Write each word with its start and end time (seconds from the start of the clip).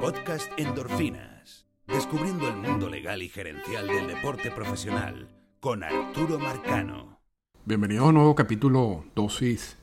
Podcast 0.00 0.48
Endorfinas. 0.56 1.66
Descubriendo 1.88 2.46
el 2.48 2.56
mundo 2.56 2.88
legal 2.88 3.20
y 3.20 3.28
gerencial 3.28 3.88
del 3.88 4.06
deporte 4.06 4.52
profesional 4.52 5.28
con 5.58 5.82
Arturo 5.82 6.38
Marcano. 6.38 7.18
Bienvenidos 7.64 8.04
a 8.04 8.08
un 8.08 8.14
nuevo 8.14 8.34
capítulo, 8.36 9.04
dosis 9.16 9.76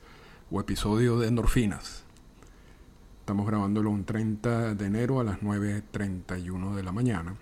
o 0.50 0.58
episodio 0.58 1.18
de 1.18 1.28
Endorfinas. 1.28 2.04
Estamos 3.20 3.46
grabándolo 3.46 3.90
un 3.90 4.04
30 4.04 4.74
de 4.74 4.86
enero 4.86 5.20
a 5.20 5.24
las 5.24 5.40
9.31 5.40 6.74
de 6.74 6.82
la 6.82 6.92
mañana. 6.92 7.36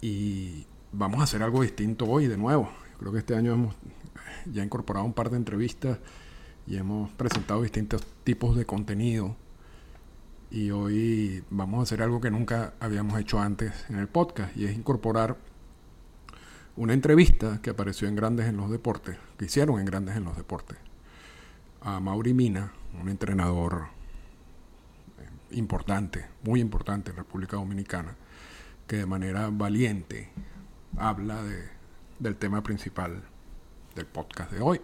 Y 0.00 0.66
vamos 0.90 1.20
a 1.20 1.24
hacer 1.24 1.44
algo 1.44 1.62
distinto 1.62 2.06
hoy 2.06 2.26
de 2.26 2.38
nuevo. 2.38 2.70
Creo 2.98 3.12
que 3.12 3.18
este 3.18 3.36
año 3.36 3.52
hemos 3.52 3.76
ya 4.46 4.64
incorporado 4.64 5.06
un 5.06 5.12
par 5.12 5.30
de 5.30 5.36
entrevistas 5.36 5.98
y 6.66 6.76
hemos 6.76 7.10
presentado 7.12 7.62
distintos 7.62 8.04
tipos 8.24 8.56
de 8.56 8.66
contenido. 8.66 9.36
Y 10.50 10.72
hoy 10.72 11.44
vamos 11.48 11.78
a 11.78 11.82
hacer 11.84 12.02
algo 12.02 12.20
que 12.20 12.30
nunca 12.30 12.74
habíamos 12.80 13.20
hecho 13.20 13.38
antes 13.38 13.88
en 13.88 13.96
el 13.96 14.08
podcast 14.08 14.56
y 14.56 14.64
es 14.64 14.76
incorporar 14.76 15.36
una 16.74 16.92
entrevista 16.92 17.60
que 17.62 17.70
apareció 17.70 18.08
en 18.08 18.16
Grandes 18.16 18.46
en 18.46 18.56
los 18.56 18.68
Deportes, 18.68 19.16
que 19.38 19.44
hicieron 19.44 19.78
en 19.78 19.86
Grandes 19.86 20.16
en 20.16 20.24
los 20.24 20.36
Deportes, 20.36 20.76
a 21.82 22.00
Mauri 22.00 22.34
Mina, 22.34 22.72
un 23.00 23.08
entrenador 23.08 23.86
eh, 25.20 25.56
importante, 25.56 26.26
muy 26.42 26.60
importante 26.60 27.12
en 27.12 27.18
República 27.18 27.56
Dominicana, 27.56 28.16
que 28.88 28.96
de 28.96 29.06
manera 29.06 29.50
valiente 29.52 30.30
habla 30.96 31.44
de, 31.44 31.62
del 32.18 32.34
tema 32.34 32.60
principal 32.64 33.22
del 33.94 34.06
podcast 34.06 34.50
de 34.50 34.60
hoy, 34.60 34.80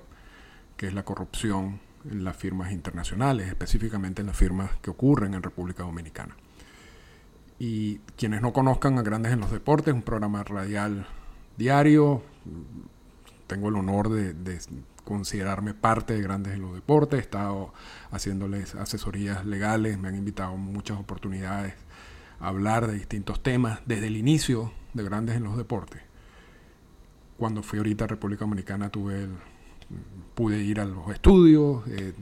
que 0.76 0.86
es 0.86 0.94
la 0.94 1.04
corrupción 1.04 1.80
en 2.10 2.24
las 2.24 2.36
firmas 2.36 2.72
internacionales, 2.72 3.48
específicamente 3.48 4.20
en 4.22 4.28
las 4.28 4.36
firmas 4.36 4.70
que 4.82 4.90
ocurren 4.90 5.34
en 5.34 5.42
República 5.42 5.82
Dominicana. 5.82 6.36
Y 7.58 7.98
quienes 8.16 8.42
no 8.42 8.52
conozcan 8.52 8.98
a 8.98 9.02
Grandes 9.02 9.32
en 9.32 9.40
los 9.40 9.50
Deportes, 9.50 9.94
un 9.94 10.02
programa 10.02 10.44
radial 10.44 11.06
diario, 11.56 12.22
tengo 13.46 13.68
el 13.68 13.76
honor 13.76 14.10
de, 14.10 14.34
de 14.34 14.58
considerarme 15.04 15.72
parte 15.72 16.14
de 16.14 16.20
Grandes 16.20 16.54
en 16.54 16.62
los 16.62 16.74
Deportes, 16.74 17.18
he 17.18 17.22
estado 17.22 17.72
haciéndoles 18.10 18.74
asesorías 18.74 19.46
legales, 19.46 19.98
me 19.98 20.08
han 20.08 20.16
invitado 20.16 20.56
muchas 20.56 20.98
oportunidades 20.98 21.74
a 22.40 22.48
hablar 22.48 22.86
de 22.86 22.94
distintos 22.94 23.42
temas 23.42 23.80
desde 23.86 24.08
el 24.08 24.16
inicio 24.16 24.72
de 24.92 25.04
Grandes 25.04 25.36
en 25.36 25.44
los 25.44 25.56
Deportes. 25.56 26.02
Cuando 27.38 27.62
fui 27.62 27.78
ahorita 27.78 28.04
a 28.04 28.08
República 28.08 28.44
Dominicana 28.44 28.90
tuve 28.90 29.24
el, 29.24 29.30
pude 30.34 30.62
ir 30.62 30.80
a 30.80 30.84
los 30.84 31.08
estudios, 31.10 31.86
eh, 31.88 32.12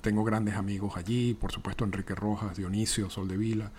tengo 0.00 0.24
grandes 0.24 0.56
amigos 0.56 0.96
allí, 0.96 1.34
por 1.34 1.52
supuesto 1.52 1.84
Enrique 1.84 2.14
Rojas, 2.14 2.56
Dionisio, 2.56 3.10
Soldevila, 3.10 3.70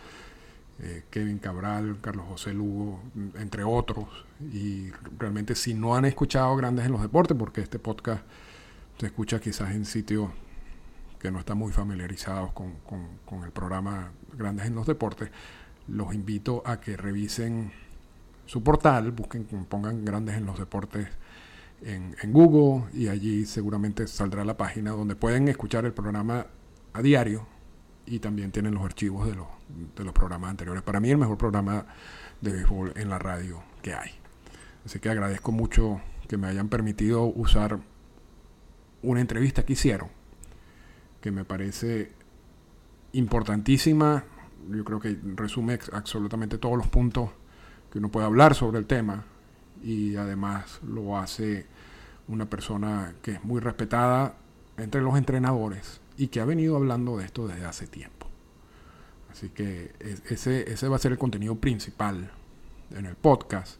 eh, 0.80 1.04
Kevin 1.09 1.40
Cabral, 1.40 1.98
Carlos 2.02 2.26
José 2.28 2.53
Lugo, 2.53 3.02
entre 3.36 3.64
otros. 3.64 4.06
Y 4.52 4.90
realmente 5.18 5.56
si 5.56 5.73
no 5.73 5.96
han 5.96 6.06
escuchado 6.06 6.56
Grandes 6.56 6.86
en 6.86 6.92
los 6.92 7.02
Deportes, 7.02 7.38
porque 7.38 7.62
este 7.62 7.80
podcast 7.80 8.23
se 9.00 9.08
escucha 9.08 9.40
quizás 9.40 9.73
en 9.76 9.86
sitios 9.86 10.30
que 11.20 11.31
no 11.31 11.40
están 11.40 11.58
muy 11.58 11.72
familiarizados 11.72 12.52
con, 12.52 12.73
con, 12.86 13.08
con 13.26 13.44
el 13.44 13.52
programa 13.52 14.12
Grandes 14.38 14.68
en 14.68 14.76
los 14.76 14.86
Deportes, 14.86 15.30
los 15.88 16.14
invito 16.14 16.64
a 16.66 16.80
que 16.80 16.98
revisen 16.98 17.72
su 18.46 18.64
portal, 18.64 19.12
busquen, 19.12 19.46
pongan 19.66 20.06
Grandes 20.06 20.36
en 20.36 20.46
los 20.46 20.58
Deportes 20.58 21.08
en, 21.81 22.16
en, 22.22 22.34
Google 22.34 22.90
y 22.94 23.08
allí 23.08 23.45
seguramente 23.45 24.08
saldrá 24.08 24.44
la 24.45 24.58
página 24.58 24.92
donde 24.92 25.16
pueden 25.16 25.48
escuchar 25.48 25.86
el 25.86 25.94
programa 25.94 26.48
a 26.94 27.02
diario 27.02 27.48
y 28.06 28.20
también 28.20 28.52
tienen 28.52 28.73
los 28.73 28.84
archivos 28.84 29.28
de 29.28 29.36
los, 29.36 29.48
de 29.96 30.03
los 30.03 30.14
programas 30.14 30.52
anteriores. 30.52 30.84
Para 30.84 31.00
mí 31.00 31.09
el 31.09 31.18
mejor 31.18 31.38
programa 31.38 31.86
de 32.42 32.53
béisbol 32.53 32.94
en 32.96 33.09
la 33.09 33.20
radio 33.20 33.64
que 33.81 33.94
hay. 33.94 34.12
Así 34.86 35.00
que 35.00 35.09
agradezco 35.09 35.52
mucho 35.52 36.02
que 36.28 36.38
me 36.38 36.48
hayan 36.48 36.70
permitido 36.70 37.23
usar 37.23 37.80
una 39.02 39.22
entrevista 39.22 39.66
que 39.66 39.74
hicieron, 39.74 40.09
que 41.22 41.31
me 41.31 41.46
parece 41.46 42.12
importantísima. 43.13 44.24
Yo 44.69 44.84
creo 44.84 45.00
que 45.00 45.18
resume 45.36 45.80
absolutamente 45.92 46.57
todos 46.57 46.78
los 46.78 46.88
puntos 46.88 47.30
que 47.92 48.00
uno 48.00 48.09
puede 48.09 48.25
hablar 48.25 48.56
sobre 48.56 48.80
el 48.80 48.86
tema 48.86 49.25
y 49.85 50.16
además 50.16 50.79
lo 50.84 51.18
hace 51.18 51.68
una 52.28 52.50
persona 52.50 53.13
que 53.22 53.34
es 53.34 53.44
muy 53.44 53.62
respetada 53.62 54.35
entre 54.78 55.01
los 55.01 55.16
entrenadores 55.16 56.01
y 56.18 56.28
que 56.28 56.40
ha 56.40 56.46
venido 56.46 56.75
hablando 56.75 57.18
de 57.18 57.25
esto 57.25 57.47
desde 57.47 57.66
hace 57.66 57.85
tiempo. 57.85 58.28
Así 59.31 59.50
que 59.50 59.94
ese, 60.28 60.72
ese 60.72 60.88
va 60.88 60.95
a 60.95 61.00
ser 61.00 61.12
el 61.12 61.19
contenido 61.19 61.56
principal 61.56 62.31
en 62.91 63.06
el 63.06 63.16
podcast. 63.16 63.79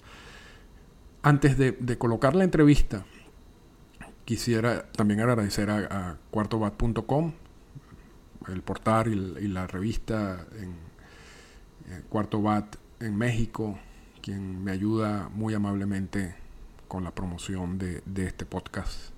Antes 1.23 1.57
de, 1.57 1.71
de 1.71 1.97
colocar 1.97 2.35
la 2.35 2.44
entrevista, 2.44 3.03
quisiera 4.25 4.91
también 4.91 5.21
agradecer 5.21 5.71
a, 5.71 5.77
a 6.09 6.17
cuartobat.com, 6.29 7.33
el 8.47 8.61
portal 8.61 9.38
y, 9.41 9.47
la 9.47 9.65
revista 9.65 10.45
en, 10.59 10.75
en 11.95 12.01
Cuarto 12.09 12.44
Bat 12.44 12.75
en 12.99 13.15
México, 13.15 13.79
quien 14.25 14.63
me 14.63 14.72
ayuda 14.72 15.30
muy 15.36 15.53
amablemente 15.53 16.34
con 16.88 17.03
la 17.03 17.12
promoción 17.12 17.78
de, 17.78 18.02
este 18.25 18.44
podcast 18.44 19.12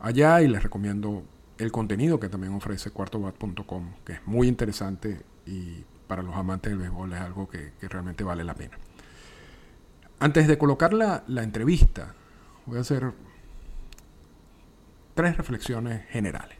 allá 0.00 0.40
y 0.40 0.48
les 0.48 0.62
recomiendo 0.62 1.22
el 1.58 1.70
contenido 1.70 2.18
que 2.18 2.30
también 2.30 2.54
ofrece 2.54 2.90
cuartobat.com, 2.90 3.92
que 4.06 4.14
es 4.14 4.26
muy 4.26 4.48
interesante 4.48 5.20
y 5.44 5.84
para 6.06 6.22
los 6.22 6.34
amantes 6.34 6.72
del 6.72 6.78
béisbol 6.78 7.12
es 7.12 7.20
algo 7.20 7.46
que, 7.46 7.72
que 7.78 7.88
realmente 7.88 8.24
vale 8.24 8.42
la 8.42 8.54
pena. 8.54 8.78
Antes 10.18 10.48
de 10.48 10.56
colocar 10.56 10.94
la, 10.94 11.24
la 11.26 11.42
entrevista, 11.42 12.14
voy 12.64 12.78
a 12.78 12.80
hacer 12.80 13.12
tres 15.12 15.36
reflexiones 15.36 16.06
generales. 16.08 16.56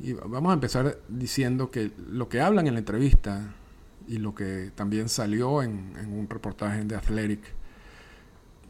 Y 0.00 0.12
vamos 0.12 0.50
a 0.50 0.54
empezar 0.54 0.98
diciendo 1.08 1.72
que 1.72 1.90
lo 2.08 2.28
que 2.28 2.40
hablan 2.40 2.68
en 2.68 2.74
la 2.74 2.78
entrevista 2.78 3.56
y 4.08 4.18
lo 4.18 4.34
que 4.34 4.70
también 4.74 5.08
salió 5.08 5.62
en, 5.62 5.94
un 6.08 6.26
reportaje 6.28 6.84
de 6.84 6.96
Athletic 6.96 7.40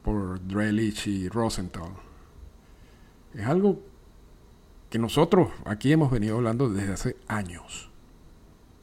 por 0.03 0.41
Drelich 0.47 1.07
y 1.07 1.29
Rosenthal 1.29 1.91
es 3.35 3.47
algo 3.47 3.83
que 4.89 4.99
nosotros 4.99 5.51
aquí 5.65 5.93
hemos 5.93 6.11
venido 6.11 6.37
hablando 6.37 6.69
desde 6.71 6.93
hace 6.93 7.17
años 7.29 7.91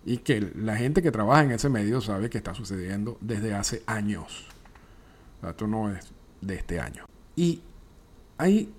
y 0.06 0.18
que 0.18 0.52
la 0.56 0.76
gente 0.76 1.02
que 1.02 1.12
trabaja 1.12 1.44
en 1.44 1.52
ese 1.52 1.70
medio 1.70 2.02
sabe 2.02 2.30
que 2.30 2.38
está 2.38 2.54
sucediendo 2.54 3.18
desde 3.22 3.54
hace 3.54 3.84
años. 3.86 4.48
Esto 5.42 5.66
no 5.66 5.90
es 5.90 6.12
de 6.42 6.56
este 6.56 6.80
año. 6.80 7.06
Y 7.36 7.62
hay 8.38 8.74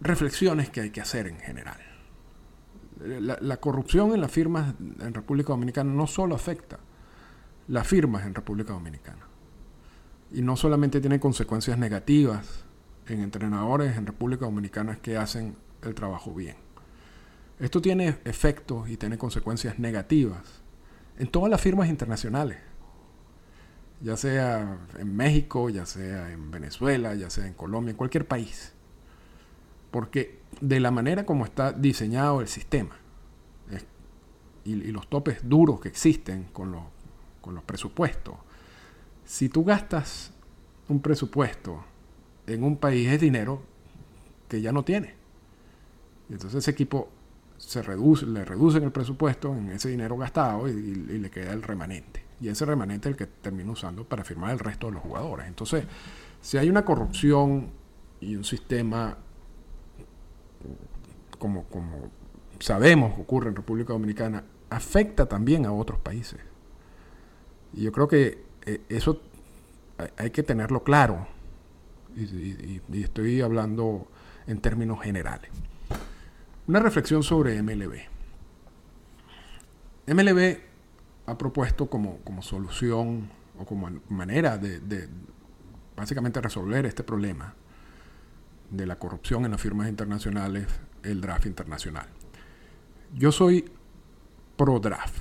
reflexiones 0.00 0.68
que 0.70 0.80
hay 0.80 0.90
que 0.90 1.00
hacer 1.00 1.28
en 1.28 1.38
general. 1.38 1.78
La, 3.02 3.56
corrupción 3.58 4.12
en 4.12 4.20
las 4.20 4.30
firmas 4.30 4.74
en 5.00 5.14
República 5.14 5.52
Dominicana 5.52 5.92
no 5.92 6.06
solo 6.06 6.34
afecta 6.34 6.78
las 7.68 7.86
firmas 7.86 8.24
en 8.26 8.34
República 8.34 8.72
Dominicana. 8.72 9.26
Y 10.30 10.42
no 10.42 10.56
solamente 10.56 11.00
tiene 11.00 11.18
consecuencias 11.18 11.78
negativas 11.78 12.64
en 13.06 13.20
entrenadores 13.20 13.96
en 13.96 14.06
República 14.06 14.44
Dominicana 14.44 14.96
que 14.96 15.16
hacen 15.16 15.56
el 15.82 15.94
trabajo 15.94 16.32
bien. 16.32 16.56
Esto 17.58 17.80
tiene 17.80 18.18
efectos 18.24 18.88
y 18.88 18.96
tiene 18.96 19.18
consecuencias 19.18 19.78
negativas 19.78 20.62
en 21.18 21.28
todas 21.28 21.50
las 21.50 21.60
firmas 21.60 21.88
internacionales, 21.88 22.58
ya 24.00 24.16
sea 24.16 24.78
en 24.98 25.14
México, 25.14 25.70
ya 25.70 25.86
sea 25.86 26.32
en 26.32 26.50
Venezuela, 26.50 27.14
ya 27.14 27.30
sea 27.30 27.46
en 27.46 27.54
Colombia, 27.54 27.90
en 27.92 27.96
cualquier 27.96 28.26
país. 28.26 28.72
Porque 29.92 30.40
de 30.60 30.80
la 30.80 30.90
manera 30.90 31.24
como 31.24 31.44
está 31.44 31.72
diseñado 31.72 32.40
el 32.40 32.48
sistema 32.48 32.96
y, 34.64 34.74
los 34.92 35.08
topes 35.08 35.38
duros 35.42 35.80
que 35.80 35.88
existen 35.88 36.48
con 36.52 36.72
los, 36.72 36.82
con 37.40 37.54
los 37.54 37.64
presupuestos, 37.64 38.34
si 39.24 39.48
tú 39.48 39.64
gastas 39.64 40.32
un 40.88 41.00
presupuesto 41.00 41.84
en 42.46 42.64
un 42.64 42.76
país 42.76 43.08
es 43.08 43.20
dinero 43.20 43.62
que 44.48 44.60
ya 44.60 44.72
no 44.72 44.84
tiene. 44.84 45.14
Entonces 46.28 46.58
ese 46.58 46.70
equipo 46.70 47.08
se 47.56 47.82
reduce, 47.82 48.26
le 48.26 48.44
reducen 48.44 48.82
el 48.82 48.92
presupuesto 48.92 49.54
en 49.54 49.70
ese 49.70 49.88
dinero 49.88 50.16
gastado 50.16 50.68
y, 50.68 50.72
y, 50.72 51.14
y, 51.14 51.18
le 51.18 51.30
queda 51.30 51.52
el 51.52 51.62
remanente. 51.62 52.24
Y 52.40 52.48
ese 52.48 52.64
remanente 52.64 53.08
es 53.08 53.12
el 53.12 53.16
que 53.16 53.26
termina 53.26 53.70
usando 53.70 54.04
para 54.04 54.24
firmar 54.24 54.52
el 54.52 54.58
resto 54.58 54.88
de 54.88 54.94
los 54.94 55.02
jugadores. 55.02 55.46
Entonces, 55.46 55.84
si 56.40 56.58
hay 56.58 56.68
una 56.68 56.84
corrupción 56.84 57.70
y 58.20 58.34
un 58.34 58.44
sistema 58.44 59.16
como, 61.42 61.64
como 61.64 62.08
sabemos 62.60 63.18
ocurre 63.18 63.48
en 63.48 63.56
República 63.56 63.92
Dominicana, 63.92 64.44
afecta 64.70 65.26
también 65.26 65.66
a 65.66 65.72
otros 65.72 65.98
países. 65.98 66.38
Y 67.72 67.82
yo 67.82 67.90
creo 67.90 68.06
que 68.06 68.44
eh, 68.64 68.80
eso 68.88 69.20
hay 70.16 70.30
que 70.30 70.44
tenerlo 70.44 70.84
claro. 70.84 71.26
Y, 72.14 72.80
estoy 73.02 73.40
hablando 73.40 74.06
en 74.46 74.60
términos 74.60 75.02
generales. 75.02 75.50
Una 76.68 76.78
reflexión 76.78 77.24
sobre 77.24 77.60
MLB. 77.60 77.96
MLB 80.06 80.58
ha 81.26 81.36
propuesto 81.36 81.90
como, 81.90 82.18
como 82.18 82.42
solución 82.42 83.30
o 83.58 83.64
como 83.64 83.90
manera 84.10 84.58
de 84.58 85.08
básicamente 85.96 86.40
resolver 86.40 86.86
este 86.86 87.02
problema 87.02 87.56
de 88.70 88.86
la 88.86 88.96
corrupción 88.96 89.44
en 89.44 89.50
las 89.50 89.60
firmas 89.60 89.88
internacionales 89.88 90.68
el 91.02 91.20
draft 91.20 91.46
internacional. 91.46 92.06
Yo 93.14 93.32
soy 93.32 93.70
pro 94.56 94.78
draft. 94.80 95.16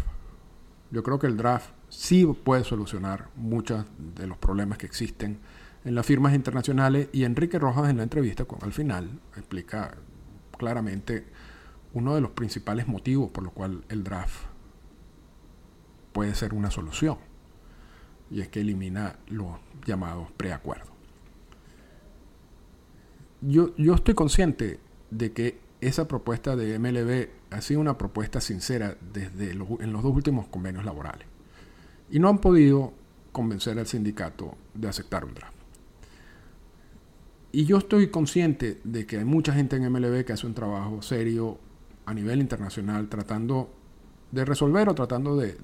Yo 0.91 1.03
creo 1.03 1.19
que 1.19 1.27
el 1.27 1.37
draft 1.37 1.69
sí 1.89 2.25
puede 2.25 2.63
solucionar 2.63 3.29
muchos 3.35 3.85
de 4.15 4.27
los 4.27 4.37
problemas 4.37 4.77
que 4.77 4.85
existen 4.85 5.39
en 5.83 5.95
las 5.95 6.05
firmas 6.05 6.33
internacionales 6.33 7.09
y 7.11 7.23
Enrique 7.23 7.57
Rojas 7.57 7.89
en 7.89 7.97
la 7.97 8.03
entrevista 8.03 8.45
al 8.61 8.73
final 8.73 9.19
explica 9.35 9.97
claramente 10.57 11.25
uno 11.93 12.15
de 12.15 12.21
los 12.21 12.31
principales 12.31 12.87
motivos 12.87 13.31
por 13.31 13.43
los 13.43 13.53
cuales 13.53 13.79
el 13.89 14.03
draft 14.03 14.45
puede 16.13 16.35
ser 16.35 16.53
una 16.53 16.69
solución 16.69 17.17
y 18.29 18.41
es 18.41 18.49
que 18.49 18.61
elimina 18.61 19.17
los 19.27 19.57
llamados 19.85 20.31
preacuerdos. 20.31 20.89
Yo, 23.41 23.75
yo 23.75 23.95
estoy 23.95 24.13
consciente 24.13 24.79
de 25.09 25.33
que 25.33 25.59
esa 25.81 26.07
propuesta 26.07 26.55
de 26.55 26.77
MLB 26.77 27.29
ha 27.49 27.61
sido 27.61 27.81
una 27.81 27.97
propuesta 27.97 28.39
sincera 28.39 28.95
desde 29.13 29.51
en 29.51 29.93
los 29.93 30.03
dos 30.03 30.15
últimos 30.15 30.47
convenios 30.47 30.85
laborales 30.85 31.27
y 32.09 32.19
no 32.19 32.29
han 32.29 32.39
podido 32.39 32.93
convencer 33.31 33.79
al 33.79 33.87
sindicato 33.87 34.57
de 34.73 34.87
aceptar 34.87 35.25
un 35.25 35.33
draft. 35.33 35.55
Y 37.53 37.65
yo 37.65 37.77
estoy 37.77 38.09
consciente 38.09 38.79
de 38.83 39.05
que 39.05 39.17
hay 39.17 39.25
mucha 39.25 39.53
gente 39.53 39.75
en 39.75 39.91
MLB 39.91 40.23
que 40.23 40.33
hace 40.33 40.47
un 40.47 40.53
trabajo 40.53 41.01
serio 41.01 41.57
a 42.05 42.13
nivel 42.13 42.39
internacional 42.39 43.09
tratando 43.09 43.73
de 44.31 44.45
resolver 44.45 44.87
o 44.87 44.95
tratando 44.95 45.35
de, 45.35 45.57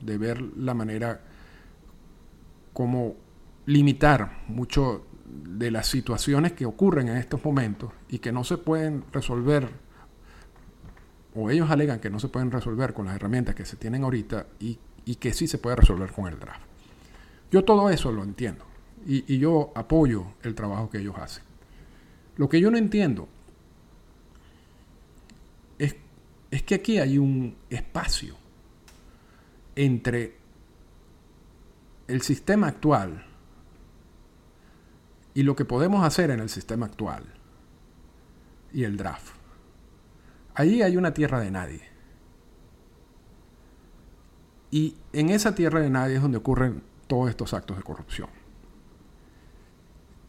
de 0.00 0.18
ver 0.18 0.40
la 0.56 0.74
manera 0.74 1.20
como 2.72 3.16
limitar 3.66 4.42
mucho 4.48 5.04
de 5.32 5.70
las 5.70 5.86
situaciones 5.86 6.52
que 6.52 6.66
ocurren 6.66 7.08
en 7.08 7.16
estos 7.16 7.44
momentos 7.44 7.90
y 8.08 8.18
que 8.18 8.32
no 8.32 8.44
se 8.44 8.58
pueden 8.58 9.04
resolver, 9.12 9.68
o 11.34 11.50
ellos 11.50 11.70
alegan 11.70 12.00
que 12.00 12.10
no 12.10 12.20
se 12.20 12.28
pueden 12.28 12.50
resolver 12.50 12.92
con 12.92 13.06
las 13.06 13.16
herramientas 13.16 13.54
que 13.54 13.64
se 13.64 13.76
tienen 13.76 14.04
ahorita 14.04 14.46
y, 14.60 14.78
que 15.16 15.32
sí 15.32 15.46
se 15.46 15.58
puede 15.58 15.76
resolver 15.76 16.12
con 16.12 16.26
el 16.26 16.38
draft. 16.38 16.60
Yo 17.50 17.64
todo 17.64 17.90
eso 17.90 18.12
lo 18.12 18.22
entiendo 18.22 18.64
y, 19.06 19.38
yo 19.38 19.72
apoyo 19.74 20.34
el 20.42 20.54
trabajo 20.54 20.90
que 20.90 20.98
ellos 20.98 21.16
hacen. 21.16 21.44
Lo 22.36 22.48
que 22.48 22.60
yo 22.60 22.70
no 22.70 22.76
entiendo 22.76 23.28
es, 25.78 25.96
es 26.50 26.62
que 26.62 26.74
aquí 26.74 26.98
hay 26.98 27.18
un 27.18 27.56
espacio 27.70 28.36
entre 29.74 30.36
el 32.06 32.20
sistema 32.20 32.68
actual 32.68 33.31
y 35.34 35.42
lo 35.42 35.56
que 35.56 35.64
podemos 35.64 36.04
hacer 36.04 36.30
en 36.30 36.40
el 36.40 36.48
sistema 36.48 36.86
actual 36.86 37.24
y 38.72 38.84
el 38.84 38.96
draft. 38.96 39.34
Allí 40.54 40.82
hay 40.82 40.96
una 40.96 41.14
tierra 41.14 41.40
de 41.40 41.50
nadie. 41.50 41.82
Y 44.70 44.96
en 45.12 45.30
esa 45.30 45.54
tierra 45.54 45.80
de 45.80 45.90
nadie 45.90 46.16
es 46.16 46.22
donde 46.22 46.38
ocurren 46.38 46.82
todos 47.06 47.30
estos 47.30 47.54
actos 47.54 47.76
de 47.76 47.82
corrupción. 47.82 48.28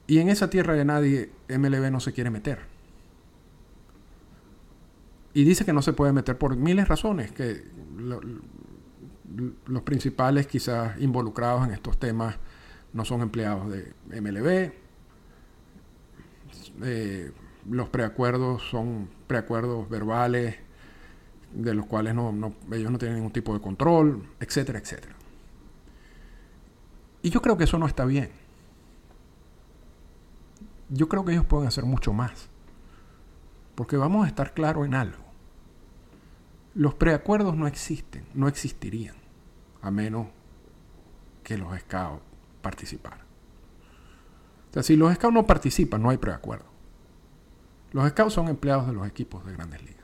Y 0.07 0.19
en 0.19 0.29
esa 0.29 0.49
tierra 0.49 0.73
de 0.73 0.85
nadie 0.85 1.31
MLB 1.47 1.89
no 1.91 1.99
se 1.99 2.11
quiere 2.13 2.29
meter. 2.29 2.59
Y 5.33 5.45
dice 5.45 5.65
que 5.65 5.73
no 5.73 5.81
se 5.81 5.93
puede 5.93 6.13
meter 6.13 6.37
por 6.37 6.55
miles 6.55 6.85
de 6.85 6.89
razones, 6.89 7.31
que 7.31 7.63
los 9.65 9.81
principales 9.83 10.45
quizás 10.45 10.99
involucrados 10.99 11.65
en 11.65 11.73
estos 11.73 11.97
temas 11.97 12.35
no 12.91 13.03
son 13.05 13.21
empleados 13.21 13.69
de 13.69 13.93
MLB, 14.21 14.82
eh, 16.81 17.31
los 17.69 17.89
preacuerdos 17.89 18.63
son 18.69 19.09
preacuerdos 19.27 19.89
verbales 19.89 20.55
de 21.53 21.73
los 21.73 21.85
cuales 21.85 22.15
no, 22.15 22.53
ellos 22.71 22.91
no 22.91 22.97
tienen 22.97 23.17
ningún 23.17 23.31
tipo 23.31 23.53
de 23.53 23.61
control, 23.61 24.23
etcétera, 24.39 24.79
etcétera. 24.79 25.15
Y 27.21 27.29
yo 27.29 27.41
creo 27.41 27.57
que 27.57 27.63
eso 27.63 27.77
no 27.77 27.85
está 27.85 28.05
bien. 28.05 28.31
Yo 30.89 31.07
creo 31.07 31.23
que 31.23 31.31
ellos 31.31 31.45
pueden 31.45 31.67
hacer 31.67 31.85
mucho 31.85 32.11
más. 32.11 32.49
Porque 33.75 33.97
vamos 33.97 34.25
a 34.25 34.27
estar 34.27 34.53
claros 34.53 34.85
en 34.85 34.93
algo. 34.93 35.23
Los 36.75 36.95
preacuerdos 36.95 37.55
no 37.55 37.67
existen, 37.67 38.25
no 38.33 38.47
existirían, 38.47 39.15
a 39.81 39.91
menos 39.91 40.27
que 41.43 41.57
los 41.57 41.79
scouts 41.79 42.21
participaran. 42.61 43.32
O 44.73 44.75
sea, 44.75 44.81
si 44.81 44.95
los 44.95 45.13
scouts 45.13 45.35
no 45.35 45.45
participan, 45.45 46.01
no 46.01 46.09
hay 46.09 46.17
preacuerdo. 46.17 46.65
Los 47.91 48.09
scouts 48.09 48.33
son 48.33 48.47
empleados 48.47 48.87
de 48.87 48.93
los 48.93 49.07
equipos 49.07 49.45
de 49.45 49.53
grandes 49.53 49.83
ligas. 49.83 50.03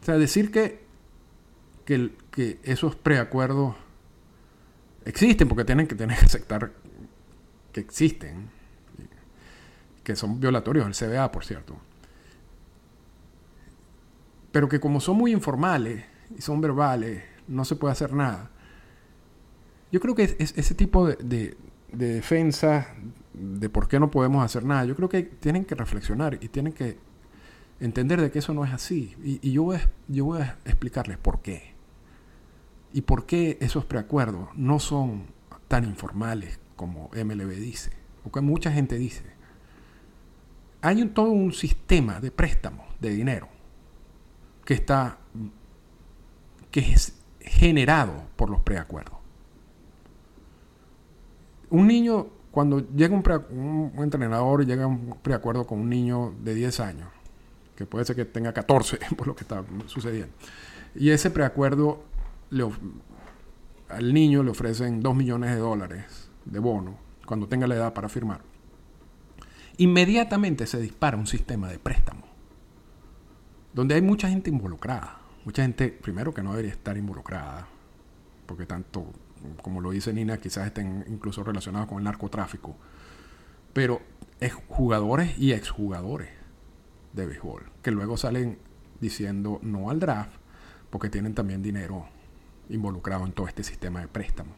O 0.00 0.04
sea, 0.04 0.16
decir 0.16 0.52
que, 0.52 0.86
que, 1.84 2.60
esos 2.62 2.94
preacuerdos 2.94 3.74
existen, 5.04 5.48
porque 5.48 5.64
tienen 5.64 5.88
que 5.88 5.96
tener 5.96 6.16
que 6.16 6.26
aceptar 6.26 6.72
que 7.72 7.80
existen, 7.80 8.48
que 10.04 10.14
son 10.14 10.38
violatorios 10.38 10.84
del 10.84 10.94
CBA, 10.94 11.32
por 11.32 11.44
cierto. 11.44 11.76
Pero 14.52 14.68
que 14.68 14.78
como 14.78 15.00
son 15.00 15.16
muy 15.16 15.32
informales 15.32 16.04
y 16.38 16.42
son 16.42 16.60
verbales, 16.60 17.24
no 17.48 17.64
se 17.64 17.74
puede 17.74 17.90
hacer 17.90 18.12
nada. 18.12 18.52
Yo 19.96 20.00
creo 20.00 20.14
que 20.14 20.24
es, 20.24 20.52
ese 20.58 20.74
tipo 20.74 21.06
de, 21.06 21.56
defensa 21.90 22.94
de 23.32 23.70
por 23.70 23.88
qué 23.88 23.98
no 23.98 24.10
podemos 24.10 24.44
hacer 24.44 24.62
nada, 24.62 24.84
yo 24.84 24.94
creo 24.94 25.08
que 25.08 25.22
tienen 25.22 25.64
que 25.64 25.74
reflexionar 25.74 26.36
y 26.42 26.48
tienen 26.48 26.74
que 26.74 26.98
entender 27.80 28.20
de 28.20 28.30
que 28.30 28.40
eso 28.40 28.52
no 28.52 28.62
es 28.66 28.74
así. 28.74 29.16
Y, 29.24 29.52
yo, 29.52 29.62
voy 29.62 29.76
a, 29.76 29.90
yo 30.06 30.26
voy 30.26 30.42
a 30.42 30.58
explicarles 30.66 31.16
por 31.16 31.40
qué. 31.40 31.72
Y 32.92 33.00
por 33.00 33.24
qué 33.24 33.56
esos 33.62 33.86
preacuerdos 33.86 34.50
no 34.54 34.80
son 34.80 35.28
tan 35.66 35.84
informales 35.84 36.60
como 36.76 37.08
MLB 37.14 37.52
dice, 37.52 37.90
o 38.22 38.30
que 38.30 38.42
mucha 38.42 38.70
gente 38.70 38.98
dice. 38.98 39.24
Hay 40.82 41.02
todo 41.06 41.30
un 41.30 41.54
sistema 41.54 42.20
de 42.20 42.30
préstamos 42.30 42.84
de 43.00 43.08
dinero 43.08 43.48
que 44.62 44.74
está 44.74 45.16
que 46.70 46.80
es 46.80 47.18
generado 47.40 48.24
por 48.36 48.50
los 48.50 48.60
preacuerdos. 48.60 49.15
Un 51.70 51.86
niño, 51.86 52.28
cuando 52.50 52.88
llega 52.94 53.14
un, 53.14 53.92
entrenador 53.98 54.62
y 54.62 54.66
llega 54.66 54.86
un 54.86 55.16
preacuerdo 55.22 55.66
con 55.66 55.80
un 55.80 55.90
niño 55.90 56.34
de 56.42 56.54
10 56.54 56.80
años, 56.80 57.08
que 57.74 57.86
puede 57.86 58.04
ser 58.04 58.16
que 58.16 58.24
tenga 58.24 58.52
14 58.52 58.98
por 59.16 59.26
lo 59.26 59.34
que 59.36 59.44
está 59.44 59.64
sucediendo, 59.86 60.32
y 60.94 61.10
ese 61.10 61.30
preacuerdo 61.30 62.04
al 63.88 64.14
niño 64.14 64.42
le 64.42 64.50
ofrecen 64.50 65.00
2 65.00 65.14
millones 65.14 65.50
de 65.50 65.56
dólares 65.56 66.30
de 66.44 66.58
bono 66.58 66.96
cuando 67.26 67.48
tenga 67.48 67.66
la 67.66 67.74
edad 67.74 67.92
para 67.92 68.08
firmar, 68.08 68.40
inmediatamente 69.78 70.66
se 70.66 70.80
dispara 70.80 71.16
un 71.16 71.26
sistema 71.26 71.68
de 71.68 71.78
préstamo, 71.78 72.22
donde 73.74 73.96
hay 73.96 74.02
mucha 74.02 74.28
gente 74.28 74.48
involucrada. 74.50 75.20
Mucha 75.44 75.62
gente, 75.62 75.90
primero, 75.90 76.34
que 76.34 76.42
no 76.42 76.50
debería 76.50 76.72
estar 76.72 76.96
involucrada, 76.96 77.68
porque 78.46 78.66
tanto 78.66 79.12
como 79.62 79.80
lo 79.80 79.90
dice 79.90 80.12
Nina, 80.12 80.38
quizás 80.38 80.66
estén 80.66 81.04
incluso 81.08 81.44
relacionados 81.44 81.88
con 81.88 81.98
el 81.98 82.04
narcotráfico, 82.04 82.76
pero 83.72 84.00
es 84.40 84.54
jugadores 84.68 85.38
y 85.38 85.52
exjugadores 85.52 86.30
de 87.12 87.26
béisbol, 87.26 87.70
que 87.82 87.90
luego 87.90 88.16
salen 88.16 88.58
diciendo 89.00 89.58
no 89.62 89.90
al 89.90 90.00
draft, 90.00 90.32
porque 90.90 91.10
tienen 91.10 91.34
también 91.34 91.62
dinero 91.62 92.06
involucrado 92.68 93.24
en 93.24 93.32
todo 93.32 93.48
este 93.48 93.62
sistema 93.62 94.00
de 94.00 94.08
préstamo. 94.08 94.52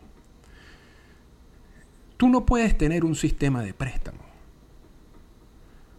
Tú 2.17 2.29
no 2.29 2.45
puedes 2.47 2.77
tener 2.77 3.05
un 3.05 3.15
sistema 3.15 3.63
de 3.63 3.75
préstamo 3.75 4.19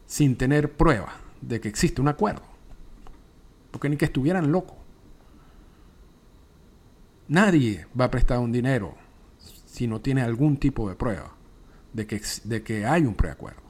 sin 0.06 0.36
tener 0.36 0.74
pruebas 0.74 1.14
de 1.42 1.62
que 1.62 1.70
existe 1.70 2.02
un 2.02 2.08
acuerdo, 2.08 2.42
porque 3.72 3.90
ni 3.90 3.96
que 3.96 4.06
estuvieran 4.06 4.52
locos. 4.52 4.79
Nadie 7.30 7.86
va 8.00 8.06
a 8.06 8.12
prestar 8.12 8.40
un 8.40 8.52
dinero 8.52 8.96
si 9.66 9.88
no 9.88 10.02
tiene 10.02 10.24
algún 10.24 10.58
tipo 10.58 10.90
de 10.90 10.96
prueba 10.96 11.32
de 11.94 12.08
que, 12.08 12.22
de 12.44 12.64
que 12.64 12.86
hay 12.86 13.06
un 13.06 13.14
preacuerdo. 13.14 13.62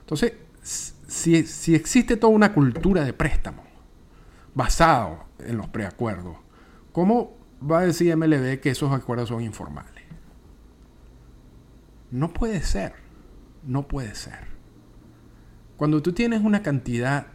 Entonces, 0.00 0.34
si, 0.62 1.44
si 1.44 1.74
existe 1.74 2.16
toda 2.16 2.32
una 2.32 2.52
cultura 2.52 3.04
de 3.04 3.12
préstamo 3.12 3.62
basado 4.54 5.24
en 5.38 5.56
los 5.56 5.68
preacuerdos, 5.68 6.36
¿cómo 6.92 7.36
va 7.62 7.80
a 7.80 7.86
decir 7.86 8.14
MLB 8.16 8.60
que 8.60 8.70
esos 8.70 8.92
acuerdos 8.92 9.28
son 9.28 9.42
informales? 9.42 10.04
No 12.10 12.32
puede 12.32 12.60
ser. 12.62 12.94
No 13.62 13.86
puede 13.86 14.14
ser. 14.16 14.48
Cuando 15.76 16.02
tú 16.02 16.12
tienes 16.12 16.42
una 16.42 16.62
cantidad 16.62 17.28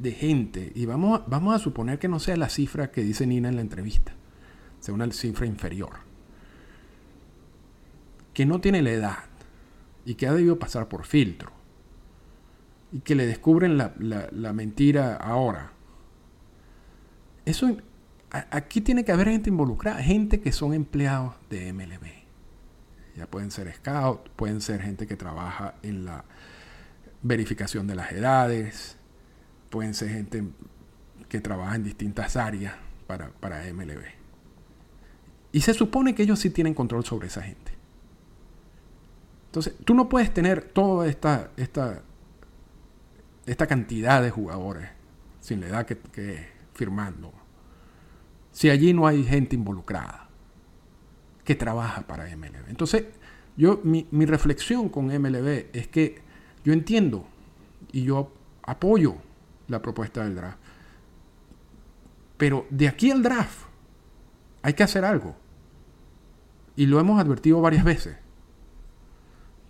de 0.00 0.12
gente, 0.12 0.72
y 0.74 0.86
vamos, 0.86 1.22
vamos 1.26 1.54
a 1.54 1.58
suponer 1.58 1.98
que 1.98 2.08
no 2.08 2.20
sea 2.20 2.36
la 2.36 2.48
cifra 2.48 2.90
que 2.90 3.02
dice 3.02 3.26
Nina 3.26 3.48
en 3.48 3.56
la 3.56 3.60
entrevista, 3.60 4.12
sea 4.80 4.94
una 4.94 5.10
cifra 5.12 5.46
inferior, 5.46 5.90
que 8.32 8.46
no 8.46 8.60
tiene 8.60 8.82
la 8.82 8.90
edad 8.90 9.18
y 10.04 10.14
que 10.14 10.26
ha 10.26 10.32
debido 10.32 10.58
pasar 10.58 10.88
por 10.88 11.04
filtro, 11.04 11.52
y 12.92 13.00
que 13.00 13.14
le 13.14 13.26
descubren 13.26 13.76
la, 13.76 13.94
la 13.98 14.52
mentira 14.52 15.16
ahora. 15.16 15.72
Eso, 17.44 17.76
aquí 18.30 18.80
tiene 18.80 19.04
que 19.04 19.12
haber 19.12 19.28
gente 19.28 19.50
involucrada, 19.50 20.02
gente 20.02 20.40
que 20.40 20.52
son 20.52 20.74
empleados 20.74 21.34
de 21.50 21.72
MLB. 21.72 22.20
Ya 23.16 23.26
pueden 23.26 23.50
ser 23.50 23.72
scouts, 23.74 24.30
pueden 24.36 24.60
ser 24.60 24.82
gente 24.82 25.06
que 25.06 25.16
trabaja 25.16 25.74
en 25.82 26.04
la 26.04 26.24
verificación 27.22 27.86
de 27.86 27.94
las 27.94 28.12
edades, 28.12 28.96
pueden 29.70 29.94
ser 29.94 30.10
gente 30.10 30.44
que 31.28 31.40
trabaja 31.40 31.76
en 31.76 31.84
distintas 31.84 32.36
áreas 32.36 32.74
para, 33.06 33.30
para 33.30 33.62
MLB. 33.72 34.04
Y 35.52 35.60
se 35.62 35.74
supone 35.74 36.14
que 36.14 36.24
ellos 36.24 36.38
sí 36.38 36.50
tienen 36.50 36.74
control 36.74 37.04
sobre 37.04 37.28
esa 37.28 37.42
gente. 37.42 37.72
Entonces, 39.46 39.74
tú 39.84 39.94
no 39.94 40.08
puedes 40.08 40.32
tener 40.32 40.62
toda 40.62 41.08
esta, 41.08 41.50
esta, 41.56 42.02
esta 43.46 43.66
cantidad 43.66 44.22
de 44.22 44.30
jugadores 44.30 44.88
sin 45.40 45.60
la 45.60 45.68
edad 45.68 45.86
que, 45.86 45.96
que 45.96 46.46
firmando. 46.74 47.32
Si 48.52 48.70
allí 48.70 48.92
no 48.92 49.06
hay 49.06 49.24
gente 49.24 49.56
involucrada 49.56 50.28
que 51.44 51.54
trabaja 51.54 52.02
para 52.02 52.24
MLB. 52.36 52.68
Entonces, 52.68 53.06
yo, 53.56 53.80
mi, 53.82 54.06
mi 54.10 54.26
reflexión 54.26 54.88
con 54.88 55.06
MLB 55.06 55.66
es 55.72 55.88
que 55.88 56.20
yo 56.64 56.72
entiendo 56.72 57.26
y 57.92 58.04
yo 58.04 58.32
apoyo 58.62 59.16
la 59.70 59.80
propuesta 59.80 60.24
del 60.24 60.34
draft. 60.34 60.58
Pero 62.36 62.66
de 62.70 62.88
aquí 62.88 63.10
al 63.10 63.22
draft 63.22 63.66
hay 64.62 64.74
que 64.74 64.82
hacer 64.82 65.04
algo. 65.04 65.36
Y 66.76 66.86
lo 66.86 67.00
hemos 67.00 67.20
advertido 67.20 67.60
varias 67.60 67.84
veces. 67.84 68.16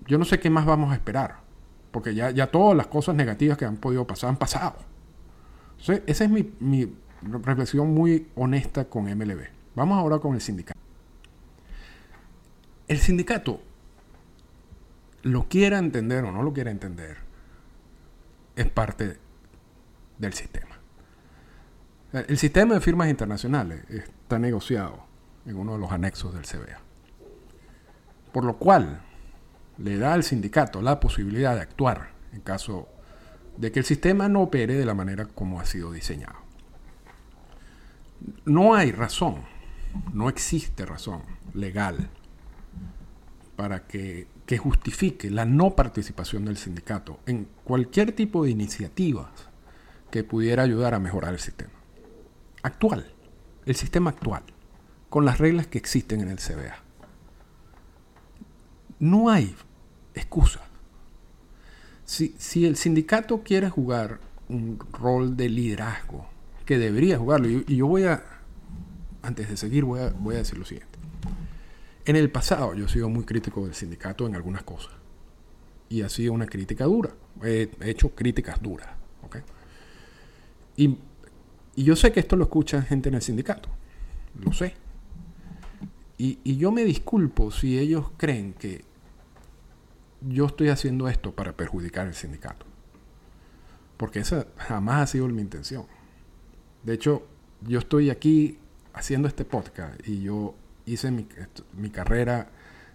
Yo 0.07 0.19
no 0.19 0.25
sé 0.25 0.41
qué 0.41 0.51
más 0.51 0.65
vamos 0.65 0.91
a 0.93 0.95
esperar. 0.95 1.41
Porque 1.91 2.15
ya, 2.15 2.31
ya 2.31 2.51
todas 2.51 2.77
las 2.77 2.87
cosas 2.87 3.15
negativas 3.15 3.59
que 3.59 3.65
han 3.65 3.77
podido 3.77 4.07
pasar 4.07 4.31
han 4.31 4.37
pasado. 4.37 4.77
esa 6.07 6.25
es 6.25 6.31
mi, 6.31 6.53
mi 6.61 6.93
reflexión 7.23 7.93
muy 7.93 8.29
honesta 8.37 8.85
con 8.87 9.05
MLB. 9.05 9.49
Vamos 9.75 9.99
ahora 9.99 10.19
con 10.19 10.35
el 10.35 10.41
sindicato. 10.41 10.79
El 12.89 12.99
sindicato, 12.99 13.61
lo 15.23 15.49
quiera 15.49 15.79
entender 15.79 16.25
o 16.25 16.33
no 16.33 16.43
lo 16.43 16.53
quiera 16.53 16.71
entender, 16.71 17.19
es 18.57 18.69
parte 18.69 19.19
del 20.21 20.35
sistema. 20.35 20.77
El 22.13 22.39
sistema 22.39 22.75
de 22.75 22.81
firmas 22.81 23.09
internacionales 23.09 23.85
está 23.89 24.39
negociado 24.39 25.05
en 25.47 25.57
uno 25.57 25.73
de 25.73 25.79
los 25.79 25.91
anexos 25.91 26.35
del 26.35 26.45
CBA. 26.45 26.79
Por 28.33 28.45
lo 28.45 28.59
cual 28.59 29.01
le 29.79 29.97
da 29.97 30.13
al 30.13 30.23
sindicato 30.23 30.83
la 30.83 31.01
posibilidad 31.01 31.55
de 31.55 31.63
actuar 31.63 32.11
en 32.33 32.41
caso 32.41 32.89
de 33.57 33.73
que 33.73 33.81
el 33.81 33.85
sistema 33.85 34.29
no 34.29 34.43
opere 34.43 34.75
de 34.75 34.85
la 34.85 34.95
manera 34.95 35.27
como 35.27 35.61
ha 35.61 35.67
sido 35.67 35.93
diseñado. 35.93 36.39
No 38.45 38.75
hay 38.75 38.93
razón, 38.93 39.37
no 40.13 40.29
existe 40.29 40.85
razón 40.85 41.23
legal 41.55 42.11
para 43.57 43.87
que, 43.87 44.27
que 44.47 44.59
justifique 44.59 45.31
la 45.31 45.45
no 45.45 45.75
participación 45.77 46.45
del 46.45 46.57
sindicato 46.57 47.21
en 47.27 47.49
cualquier 47.65 48.13
tipo 48.13 48.45
de 48.45 48.51
iniciativas 48.51 49.50
que 50.11 50.25
pudiera 50.25 50.63
ayudar 50.63 50.95
a 50.95 50.99
mejorar 50.99 51.33
el 51.33 51.41
sistema. 51.41 51.73
Actual, 52.63 53.11
el 53.67 53.75
sistema 53.75 54.11
actual, 54.11 54.43
con 55.09 55.25
las 55.25 55.39
reglas 55.39 55.67
que 55.67 55.79
existen 55.79 56.21
en 56.21 56.29
el 56.29 56.39
CBA. 56.39 56.77
No 58.99 59.31
hay 59.31 59.55
excusa. 60.15 60.61
Si, 62.05 62.35
si 62.39 62.67
el 62.67 62.77
sindicato 62.77 63.43
quiere 63.43 63.71
jugar 63.71 64.21
un 64.49 64.79
rol 64.93 65.37
de 65.37 65.49
liderazgo, 65.49 66.29
que 66.67 66.79
debería 66.79 67.19
jugarlo, 67.19 67.49
y, 67.49 67.77
yo 67.77 67.87
voy 67.87 68.05
a, 68.05 68.23
antes 69.23 69.49
de 69.49 69.57
seguir, 69.57 69.85
voy 69.85 70.01
a, 70.01 70.11
voy 70.11 70.35
a 70.35 70.39
decir 70.39 70.59
lo 70.59 70.65
siguiente. 70.65 70.99
En 72.05 72.17
el 72.17 72.31
pasado 72.31 72.75
yo 72.75 72.87
he 72.87 72.89
sido 72.89 73.09
muy 73.09 73.25
crítico 73.25 73.65
del 73.65 73.75
sindicato 73.75 74.27
en 74.27 74.35
algunas 74.35 74.63
cosas. 74.63 74.93
Y 75.89 76.03
ha 76.03 76.09
sido 76.09 76.33
una 76.33 76.47
crítica 76.47 76.85
dura. 76.85 77.11
He 77.43 77.69
hecho 77.81 78.11
críticas 78.15 78.61
duras. 78.63 78.89
¿okay? 79.23 79.43
Y, 80.81 80.97
yo 81.77 81.95
sé 81.95 82.11
que 82.11 82.21
esto 82.21 82.37
lo 82.37 82.45
escucha 82.45 82.81
gente 82.81 83.11
en 83.11 83.15
el 83.15 83.21
sindicato, 83.23 83.69
lo 84.35 84.53
sé. 84.55 84.75
Y, 86.17 86.57
yo 86.57 86.73
me 86.73 86.85
disculpo 86.85 87.51
si 87.51 87.79
ellos 87.79 88.07
creen 88.17 88.55
que 88.55 88.85
yo 90.23 90.47
estoy 90.47 90.71
haciendo 90.71 91.09
esto 91.09 91.33
para 91.35 91.55
perjudicar 91.55 92.07
al 92.07 92.15
sindicato. 92.15 92.65
Porque 93.99 94.21
esa 94.21 94.47
jamás 94.57 95.03
ha 95.03 95.07
sido 95.07 95.29
mi 95.29 95.43
intención. 95.43 95.85
De 96.83 96.95
hecho, 96.95 97.27
yo 97.61 97.79
estoy 97.79 98.09
aquí 98.09 98.59
haciendo 98.95 99.29
este 99.29 99.45
podcast 99.45 100.01
y 100.09 100.23
yo 100.23 100.55
hice 100.87 101.11
mi, 101.11 101.91
carrera 101.91 102.51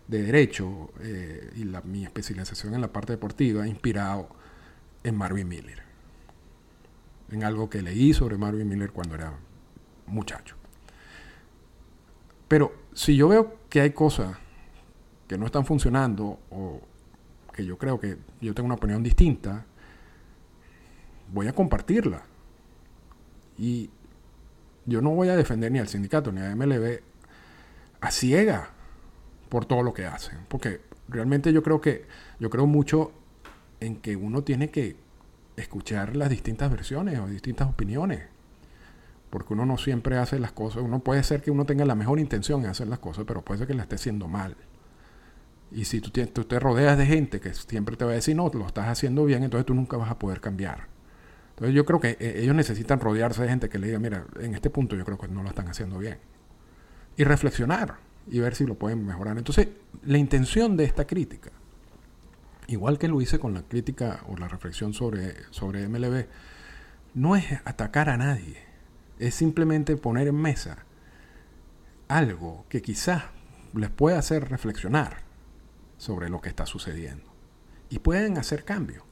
de 0.07 0.23
derecho 0.23 0.91
eh, 1.01 1.51
y 1.55 1.65
mi 1.87 2.03
especialización 2.03 2.73
en 2.73 2.81
la 2.81 2.91
parte 2.91 3.13
deportiva 3.13 3.67
inspirado 3.67 4.29
en 5.03 5.15
Marvin 5.15 5.47
Miller 5.47 5.84
en 7.31 7.43
algo 7.43 7.69
que 7.69 7.81
leí 7.81 8.13
sobre 8.13 8.37
Marvin 8.37 8.67
Miller 8.67 8.91
cuando 8.91 9.15
era 9.15 9.33
muchacho. 10.07 10.55
Pero 12.47 12.73
si 12.93 13.15
yo 13.15 13.27
veo 13.27 13.57
que 13.69 13.81
hay 13.81 13.91
cosas 13.91 14.37
que 15.27 15.37
no 15.37 15.45
están 15.45 15.65
funcionando 15.65 16.39
o 16.51 16.81
que 17.53 17.65
yo 17.65 17.77
creo 17.77 17.99
que 17.99 18.17
yo 18.41 18.53
tengo 18.53 18.67
una 18.67 18.75
opinión 18.75 19.01
distinta, 19.01 19.65
voy 21.31 21.47
a 21.47 21.53
compartirla. 21.53 22.23
Y 23.57 23.89
yo 24.85 25.01
no 25.01 25.11
voy 25.11 25.29
a 25.29 25.35
defender 25.35 25.71
ni 25.71 25.79
al 25.79 25.87
sindicato 25.87 26.31
ni 26.31 26.41
a 26.41 26.55
MLB 26.55 26.99
a 28.01 28.11
ciega 28.11 28.69
por 29.49 29.65
todo 29.65 29.81
lo 29.81 29.93
que 29.93 30.05
hacen. 30.05 30.39
Porque 30.47 30.81
realmente 31.07 31.51
yo 31.51 31.63
creo 31.63 31.81
que, 31.81 32.05
yo 32.39 32.49
creo 32.49 32.67
mucho 32.67 33.11
en 33.79 33.95
que 33.95 34.15
uno 34.15 34.43
tiene 34.43 34.69
que 34.69 34.95
escuchar 35.57 36.15
las 36.15 36.29
distintas 36.29 36.69
versiones 36.71 37.19
o 37.19 37.27
distintas 37.27 37.69
opiniones. 37.69 38.23
Porque 39.29 39.53
uno 39.53 39.65
no 39.65 39.77
siempre 39.77 40.17
hace 40.17 40.39
las 40.39 40.51
cosas, 40.51 40.83
uno 40.83 40.99
puede 40.99 41.23
ser 41.23 41.41
que 41.41 41.51
uno 41.51 41.65
tenga 41.65 41.85
la 41.85 41.95
mejor 41.95 42.19
intención 42.19 42.63
en 42.63 42.69
hacer 42.69 42.87
las 42.87 42.99
cosas, 42.99 43.25
pero 43.27 43.43
puede 43.43 43.59
ser 43.59 43.67
que 43.67 43.73
la 43.73 43.83
esté 43.83 43.95
haciendo 43.95 44.27
mal. 44.27 44.55
Y 45.71 45.85
si 45.85 45.99
tú, 45.99 46.11
te 46.11 46.59
rodeas 46.59 46.97
de 46.97 47.05
gente 47.05 47.39
que 47.39 47.53
siempre 47.53 47.97
te 47.97 48.05
va 48.05 48.11
a 48.11 48.15
decir, 48.15 48.35
no, 48.35 48.49
lo 48.53 48.67
estás 48.67 48.87
haciendo 48.87 49.25
bien, 49.25 49.43
entonces 49.43 49.65
tú 49.65 49.73
nunca 49.73 49.97
vas 49.97 50.09
a 50.09 50.19
poder 50.19 50.39
cambiar. 50.39 50.87
Entonces 51.49 51.75
yo 51.75 51.85
creo 51.85 51.99
que 51.99 52.17
eh, 52.19 52.41
ellos 52.43 52.55
necesitan 52.55 52.99
rodearse 52.99 53.41
de 53.41 53.49
gente 53.49 53.69
que 53.69 53.79
le 53.79 53.87
diga, 53.87 53.99
mira, 53.99 54.25
en 54.39 54.53
este 54.53 54.69
punto 54.69 54.95
yo 54.95 55.03
creo 55.05 55.17
que 55.17 55.27
no 55.27 55.41
lo 55.41 55.49
están 55.49 55.67
haciendo 55.67 55.97
bien. 55.97 56.17
Y 57.17 57.23
reflexionar 57.23 57.95
y 58.27 58.39
ver 58.39 58.55
si 58.55 58.65
lo 58.65 58.75
pueden 58.75 59.05
mejorar. 59.05 59.37
Entonces, 59.37 59.69
la 60.03 60.17
intención 60.17 60.77
de 60.77 60.83
esta 60.83 61.05
crítica 61.05 61.51
igual 62.67 62.97
que 62.97 63.07
lo 63.07 63.21
hice 63.21 63.39
con 63.39 63.53
la 63.53 63.63
crítica 63.63 64.21
o 64.27 64.37
la 64.37 64.47
reflexión 64.47 64.93
sobre, 64.93 65.35
sobre 65.51 65.87
MLB, 65.87 66.25
no 67.13 67.35
es 67.35 67.45
atacar 67.65 68.09
a 68.09 68.17
nadie, 68.17 68.57
es 69.19 69.35
simplemente 69.35 69.95
poner 69.97 70.27
en 70.27 70.35
mesa 70.35 70.85
algo 72.07 72.65
que 72.69 72.81
quizás 72.81 73.23
les 73.73 73.89
pueda 73.89 74.19
hacer 74.19 74.49
reflexionar 74.49 75.23
sobre 75.97 76.29
lo 76.29 76.41
que 76.41 76.49
está 76.49 76.65
sucediendo 76.65 77.25
y 77.89 77.99
pueden 77.99 78.37
hacer 78.37 78.63
cambios 78.65 79.03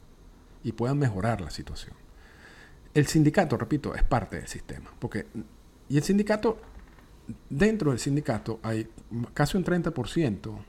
y 0.63 0.73
puedan 0.73 0.99
mejorar 0.99 1.41
la 1.41 1.49
situación. 1.49 1.95
El 2.93 3.07
sindicato, 3.07 3.57
repito, 3.57 3.95
es 3.95 4.03
parte 4.03 4.37
del 4.37 4.47
sistema, 4.47 4.91
porque 4.99 5.27
y 5.89 5.97
el 5.97 6.03
sindicato 6.03 6.59
dentro 7.49 7.91
del 7.91 7.99
sindicato 7.99 8.59
hay 8.63 8.89
casi 9.33 9.57
un 9.57 9.63
30% 9.63 10.63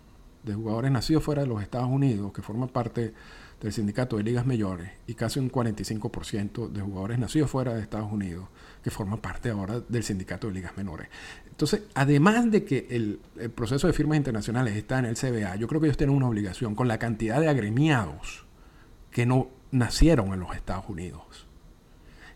de 0.44 0.54
jugadores 0.54 0.90
nacidos 0.90 1.24
fuera 1.24 1.42
de 1.42 1.48
los 1.48 1.62
Estados 1.62 1.88
Unidos 1.88 2.32
que 2.32 2.42
forman 2.42 2.68
parte 2.68 3.14
del 3.60 3.72
sindicato 3.72 4.18
de 4.18 4.22
ligas 4.22 4.46
mayores 4.46 4.90
y 5.06 5.14
casi 5.14 5.40
un 5.40 5.50
45% 5.50 6.68
de 6.68 6.80
jugadores 6.82 7.18
nacidos 7.18 7.50
fuera 7.50 7.74
de 7.74 7.80
Estados 7.80 8.12
Unidos 8.12 8.46
que 8.82 8.90
forman 8.90 9.20
parte 9.20 9.50
ahora 9.50 9.80
del 9.88 10.02
sindicato 10.02 10.48
de 10.48 10.52
ligas 10.52 10.76
menores. 10.76 11.08
Entonces, 11.48 11.84
además 11.94 12.50
de 12.50 12.64
que 12.64 12.86
el, 12.90 13.20
proceso 13.54 13.86
de 13.86 13.94
firmas 13.94 14.18
internacionales 14.18 14.76
está 14.76 14.98
en 14.98 15.06
el 15.06 15.16
CBA, 15.16 15.56
yo 15.56 15.66
creo 15.66 15.80
que 15.80 15.86
ellos 15.86 15.96
tienen 15.96 16.14
una 16.14 16.28
obligación 16.28 16.74
con 16.74 16.88
la 16.88 16.98
cantidad 16.98 17.40
de 17.40 17.48
agremiados 17.48 18.44
que 19.10 19.24
no 19.24 19.48
nacieron 19.70 20.34
en 20.34 20.40
los 20.40 20.54
Estados 20.54 20.84
Unidos. 20.88 21.46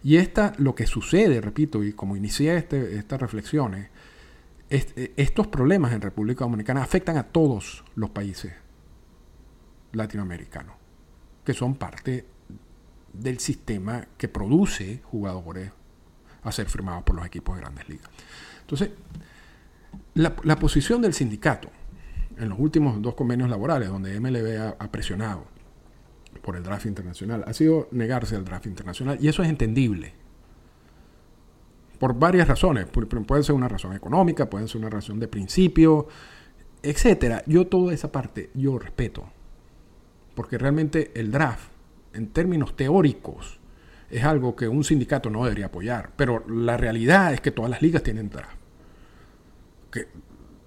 Y 0.02 0.16
esta, 0.16 0.54
lo 0.58 0.74
que 0.74 0.86
sucede, 0.86 1.40
repito, 1.40 1.82
y 1.84 1.92
como 1.92 2.16
inicié 2.16 2.56
este, 2.56 2.96
estas 2.96 3.20
reflexiones, 3.20 3.88
eh, 4.70 5.14
estos 5.16 5.46
problemas 5.46 5.92
en 5.92 6.00
República 6.00 6.44
Dominicana 6.44 6.82
afectan 6.82 7.16
a 7.16 7.24
todos 7.24 7.84
los 7.94 8.10
países 8.10 8.52
latinoamericanos, 9.92 10.74
que 11.44 11.54
son 11.54 11.76
parte 11.76 12.26
del 13.12 13.38
sistema 13.38 14.06
que 14.16 14.28
produce 14.28 15.00
jugadores 15.04 15.72
a 16.42 16.52
ser 16.52 16.68
firmados 16.68 17.02
por 17.02 17.16
los 17.16 17.26
equipos 17.26 17.56
de 17.56 17.62
grandes 17.62 17.88
ligas. 17.88 18.08
Entonces, 18.60 18.90
la, 20.14 20.56
posición 20.56 21.00
del 21.00 21.14
sindicato 21.14 21.70
en 22.36 22.50
los 22.50 22.58
últimos 22.58 23.00
dos 23.00 23.14
convenios 23.14 23.48
laborales, 23.48 23.88
donde 23.88 24.18
MLB 24.20 24.76
ha, 24.78 24.90
presionado 24.90 25.46
por 26.42 26.56
el 26.56 26.62
draft 26.62 26.86
internacional, 26.86 27.44
ha 27.46 27.52
sido 27.52 27.88
negarse 27.90 28.36
al 28.36 28.44
draft 28.44 28.66
internacional. 28.66 29.18
Y 29.20 29.28
eso 29.28 29.42
es 29.42 29.48
entendible. 29.48 30.14
Por 31.98 32.18
varias 32.18 32.46
razones. 32.46 32.86
Puede 32.86 33.42
ser 33.42 33.54
una 33.54 33.68
razón 33.68 33.94
económica, 33.94 34.48
puede 34.48 34.68
ser 34.68 34.80
una 34.80 34.90
razón 34.90 35.18
de 35.18 35.28
principio, 35.28 36.08
etcétera. 36.82 37.42
Yo 37.46 37.66
toda 37.66 37.92
esa 37.92 38.12
parte, 38.12 38.50
yo 38.54 38.78
respeto. 38.78 39.28
Porque 40.34 40.58
realmente 40.58 41.10
el 41.14 41.32
draft, 41.32 41.70
en 42.12 42.28
términos 42.28 42.76
teóricos, 42.76 43.58
es 44.10 44.24
algo 44.24 44.56
que 44.56 44.68
un 44.68 44.84
sindicato 44.84 45.30
no 45.30 45.44
debería 45.44 45.66
apoyar. 45.66 46.10
Pero 46.16 46.44
la 46.48 46.76
realidad 46.76 47.34
es 47.34 47.40
que 47.40 47.50
todas 47.50 47.70
las 47.70 47.82
ligas 47.82 48.02
tienen 48.02 48.30
draft. 48.30 48.56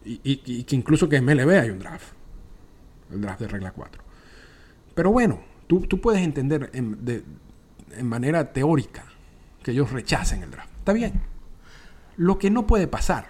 y, 0.03 0.63
que 0.63 0.75
incluso 0.75 1.07
que 1.07 1.17
en 1.17 1.25
MLB 1.25 1.50
hay 1.50 1.69
un 1.69 1.79
draft. 1.79 2.13
El 3.11 3.21
draft 3.21 3.41
de 3.41 3.47
regla 3.47 3.71
4. 3.71 4.03
Pero 4.93 5.11
bueno, 5.11 5.41
tú, 5.67 5.88
puedes 6.01 6.21
entender 6.21 6.69
en, 6.73 7.23
en 7.91 8.05
manera 8.07 8.51
teórica 8.51 9.05
que 9.63 9.71
ellos 9.71 9.91
rechacen 9.91 10.43
el 10.43 10.51
draft. 10.51 10.70
Está 10.81 10.93
bien. 10.93 11.21
Lo 12.17 12.39
que 12.39 12.50
no 12.50 12.65
puede 12.65 12.88
pasar 12.88 13.27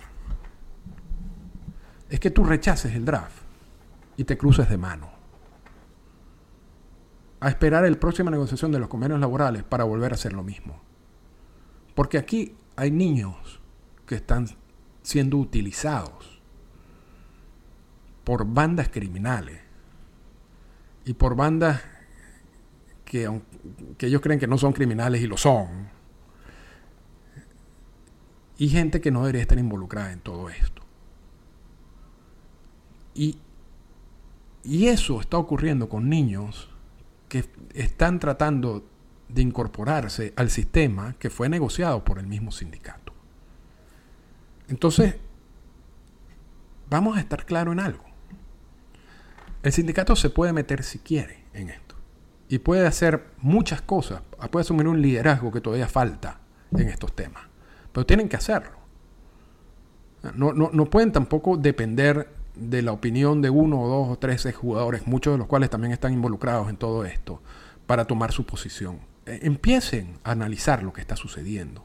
es 2.10 2.17
que 2.22 2.31
tú 2.31 2.46
rechaces 2.46 2.96
el 2.96 3.03
draft 3.03 3.43
y 4.15 4.24
te 4.24 4.38
cruces 4.38 4.70
de 4.70 4.77
mano. 4.77 5.10
A 7.41 7.50
esperar 7.50 7.84
la 7.84 8.00
próxima 8.00 8.31
negociación 8.31 8.72
de 8.72 8.79
los 8.79 8.88
convenios 8.88 9.20
laborales 9.20 9.63
para 9.63 9.84
volver 9.84 10.13
a 10.13 10.15
hacer 10.15 10.31
lo 10.31 10.43
mismo. 10.43 10.81
Porque 11.93 12.17
aquí 12.17 12.55
hay 12.77 12.89
niños 12.89 13.60
que 14.05 14.15
están 14.15 14.48
siendo 15.01 15.36
utilizados 15.36 16.41
por 18.24 18.46
bandas 18.46 18.88
criminales 18.88 19.60
y 21.03 21.15
por 21.15 21.36
bandas 21.36 21.81
que, 23.03 23.41
que 23.98 24.05
ellos 24.05 24.22
creen 24.22 24.39
que 24.39 24.48
no 24.48 24.58
son 24.58 24.72
criminales 24.72 25.22
y 25.22 25.27
lo 25.27 25.36
son. 25.36 26.00
Y 28.62 28.70
gente 28.70 29.01
que 29.01 29.10
no 29.10 29.22
debería 29.22 29.41
estar 29.41 29.58
involucrada 29.58 30.12
en 30.12 30.20
todo 30.20 30.48
esto. 30.51 30.84
Y, 33.15 33.39
eso 34.63 35.20
está 35.20 35.38
ocurriendo 35.38 35.89
con 35.89 36.08
niños 36.10 36.70
que 37.27 37.44
están 37.74 38.20
tratando 38.20 38.88
de 39.30 39.41
incorporarse 39.41 40.34
al 40.36 40.51
sistema 40.51 41.15
que 41.18 41.32
fue 41.32 41.50
negociado 41.50 42.06
por 42.06 42.20
el 42.20 42.27
mismo 42.27 42.51
sindicato. 42.51 43.13
Entonces, 44.68 45.15
vamos 46.88 47.18
a 47.18 47.22
estar 47.22 47.48
claro 47.48 47.72
en 47.72 47.80
algo. 47.80 48.06
El 49.63 49.72
sindicato 49.72 50.15
se 50.15 50.30
puede 50.30 50.53
meter 50.53 50.84
si 50.84 51.00
quiere 51.00 51.46
en 51.56 51.72
esto. 51.72 51.96
Y 52.48 52.60
puede 52.60 52.86
hacer 52.86 53.25
muchas 53.39 53.82
cosas. 53.82 54.22
Puede 54.51 54.62
asumir 54.62 54.88
un 54.88 55.01
liderazgo 55.01 55.51
que 55.51 55.62
todavía 55.62 55.88
falta 55.88 56.41
en 56.72 56.89
estos 56.89 57.15
temas. 57.15 57.50
Pero 57.91 58.05
tienen 58.05 58.29
que 58.29 58.38
hacerlo. 58.38 58.79
No, 60.36 60.53
no 60.53 60.86
pueden 60.86 61.12
tampoco 61.12 61.57
depender 61.57 62.29
de 62.55 62.81
la 62.81 62.91
opinión 62.91 63.41
de 63.41 63.50
uno 63.50 63.81
o 63.81 63.88
dos 63.88 64.10
o 64.10 64.19
tres 64.19 64.48
jugadores, 64.55 65.07
muchos 65.07 65.33
de 65.33 65.38
los 65.39 65.48
cuales 65.48 65.69
también 65.69 65.93
están 65.93 66.13
involucrados 66.13 66.69
en 66.69 66.77
todo 66.77 67.05
esto, 67.05 67.41
para 67.88 68.05
tomar 68.05 68.31
su 68.31 68.45
posición. 68.45 69.00
E, 69.25 69.39
empiecen 69.43 70.19
a 70.24 70.31
analizar 70.31 70.83
lo 70.83 70.93
que 70.93 71.01
está 71.01 71.15
sucediendo 71.15 71.83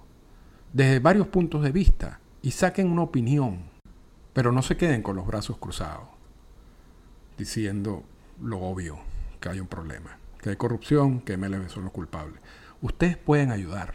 desde 0.72 0.98
varios 0.98 1.28
puntos 1.28 1.62
de 1.62 1.72
vista 1.72 2.20
y 2.42 2.50
saquen 2.50 2.90
una 2.90 3.02
opinión, 3.02 3.70
pero 4.32 4.52
no 4.52 4.62
se 4.62 4.76
queden 4.76 5.02
con 5.02 5.16
los 5.16 5.26
brazos 5.26 5.56
cruzados, 5.58 6.08
diciendo 7.38 8.04
lo 8.42 8.60
obvio, 8.60 8.98
que 9.40 9.48
hay 9.48 9.60
un 9.60 9.66
problema, 9.66 10.18
que 10.42 10.50
hay 10.50 10.56
corrupción, 10.56 11.20
que 11.20 11.36
MLB 11.38 11.68
son 11.70 11.84
los 11.84 11.92
culpables. 11.92 12.40
Ustedes 12.82 13.16
pueden 13.16 13.52
ayudar, 13.52 13.94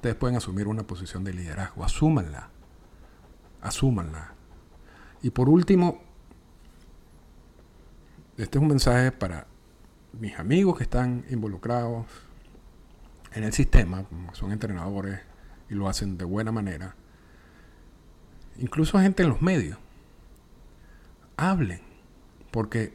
ustedes 0.00 0.16
pueden 0.16 0.34
asumir 0.34 0.66
una 0.66 0.86
posición 0.86 1.24
de 1.24 1.34
liderazgo, 1.34 1.84
asúmanla, 1.84 2.48
asúmanla. 3.60 4.32
Y 5.20 5.28
por 5.28 5.50
último, 5.50 6.00
este 8.38 8.56
es 8.56 8.62
un 8.62 8.68
mensaje 8.68 9.12
para 9.12 9.46
mis 10.18 10.38
amigos 10.38 10.78
que 10.78 10.84
están 10.84 11.26
involucrados 11.28 12.06
en 13.34 13.44
el 13.44 13.52
sistema, 13.52 14.06
son 14.32 14.52
entrenadores 14.52 15.20
y 15.68 15.74
lo 15.74 15.86
hacen 15.86 16.16
de 16.16 16.24
buena 16.24 16.50
manera. 16.50 16.94
Incluso 18.56 18.98
gente 19.00 19.22
en 19.22 19.28
los 19.28 19.42
medios. 19.42 19.76
Hablen, 21.36 21.82
porque 22.50 22.94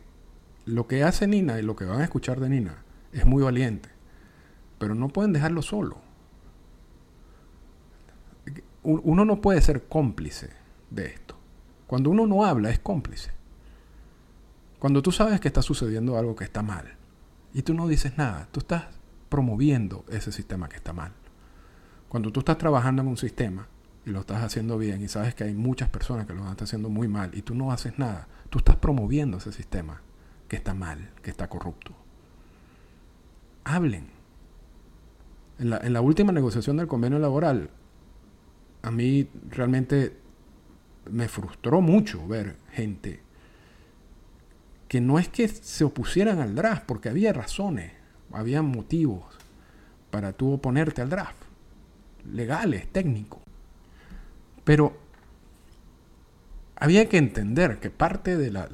lo 0.66 0.88
que 0.88 1.04
hace 1.04 1.28
Nina 1.28 1.60
y 1.60 1.62
lo 1.62 1.76
que 1.76 1.86
van 1.86 2.02
a 2.02 2.04
escuchar 2.04 2.40
de 2.40 2.50
Nina 2.50 2.78
es 3.12 3.28
muy 3.28 3.44
valiente, 3.44 3.90
pero 4.80 4.96
no 4.96 5.10
pueden 5.10 5.34
dejarlo 5.34 5.62
solo. 5.62 6.05
Uno 8.86 9.26
no 9.26 9.42
puede 9.42 9.62
ser 9.62 9.88
cómplice 9.88 10.50
de 10.90 11.08
esto. 11.08 11.36
Cuando 11.88 12.10
uno 12.10 12.28
no 12.28 12.46
habla 12.46 12.70
es 12.70 12.80
cómplice. 12.80 13.32
Cuando 14.80 15.02
tú 15.02 15.12
sabes 15.12 15.40
que 15.40 15.48
está 15.48 15.62
sucediendo 15.62 16.18
algo 16.18 16.36
que 16.36 16.44
está 16.44 16.62
mal 16.62 16.96
y 17.54 17.64
tú 17.64 17.74
no 17.74 17.88
dices 17.88 18.18
nada, 18.18 18.48
tú 18.52 18.60
estás 18.60 18.86
promoviendo 19.30 20.06
ese 20.10 20.32
sistema 20.32 20.70
que 20.70 20.76
está 20.78 20.94
mal. 20.94 21.12
Cuando 22.10 22.32
tú 22.32 22.42
estás 22.42 22.58
trabajando 22.58 23.02
en 23.02 23.08
un 23.08 23.18
sistema 23.18 23.68
y 24.06 24.12
lo 24.12 24.20
estás 24.20 24.44
haciendo 24.44 24.78
bien 24.78 25.02
y 25.02 25.08
sabes 25.08 25.34
que 25.34 25.44
hay 25.44 25.54
muchas 25.54 25.90
personas 25.90 26.28
que 26.28 26.34
lo 26.34 26.48
están 26.48 26.66
haciendo 26.66 26.90
muy 26.90 27.08
mal 27.08 27.32
y 27.34 27.42
tú 27.42 27.56
no 27.56 27.72
haces 27.72 27.98
nada, 27.98 28.28
tú 28.50 28.60
estás 28.60 28.76
promoviendo 28.76 29.38
ese 29.38 29.52
sistema 29.52 30.02
que 30.48 30.56
está 30.56 30.74
mal, 30.74 31.10
que 31.24 31.32
está 31.32 31.50
corrupto. 31.50 31.94
Hablen. 33.64 34.10
En 35.58 35.94
la, 35.94 36.02
última 36.02 36.32
negociación 36.32 36.78
del 36.78 36.88
convenio 36.88 37.18
laboral, 37.18 37.70
a 38.86 38.92
mí 38.92 39.28
realmente 39.50 40.16
me 41.10 41.28
frustró 41.28 41.82
mucho 41.82 42.28
ver 42.28 42.56
gente 42.72 43.20
que 44.88 45.02
no 45.02 45.18
es 45.18 45.28
que 45.28 45.48
se 45.48 45.84
opusieran 45.84 46.40
al 46.40 46.54
draft, 46.54 46.84
porque 46.86 47.10
había 47.10 47.34
razones, 47.34 47.94
había 48.32 48.62
motivos 48.62 49.24
para 50.12 50.34
tú 50.34 50.54
oponerte 50.54 51.02
al 51.02 51.10
draft, 51.10 51.42
legales, 52.32 52.88
técnicos. 52.92 53.42
Pero 54.64 54.96
había 56.76 57.10
que 57.10 57.18
entender 57.18 57.80
que 57.80 57.90
parte 57.90 58.38
de 58.38 58.52
la, 58.52 58.70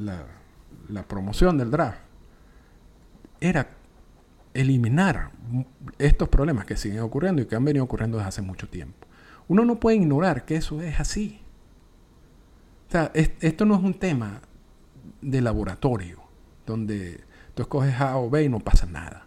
la 0.90 1.08
promoción 1.08 1.58
del 1.58 1.72
draft 1.72 2.02
era 3.40 3.70
eliminar 4.54 5.32
estos 6.00 6.28
problemas 6.28 6.66
que 6.66 6.76
siguen 6.76 7.00
ocurriendo 7.00 7.42
y 7.42 7.46
que 7.46 7.56
han 7.56 7.64
venido 7.64 7.86
ocurriendo 7.86 8.18
desde 8.18 8.28
hace 8.28 8.42
mucho 8.42 8.68
tiempo. 8.68 9.08
Uno 9.48 9.66
no 9.66 9.80
puede 9.80 9.98
ignorar 9.98 10.46
que 10.46 10.56
eso 10.56 10.82
es 10.82 11.00
así. 11.00 11.42
O 12.88 12.92
sea, 12.92 13.12
esto 13.14 13.66
no 13.66 13.76
es 13.76 13.82
un 13.82 13.94
tema 13.94 14.42
de 15.22 15.42
laboratorio, 15.42 16.22
donde 16.66 17.24
tú 17.54 17.64
escoges 17.64 18.00
A 18.00 18.18
o 18.18 18.30
B 18.30 18.44
y 18.44 18.50
no 18.50 18.60
pasa 18.60 18.86
nada. 18.86 19.26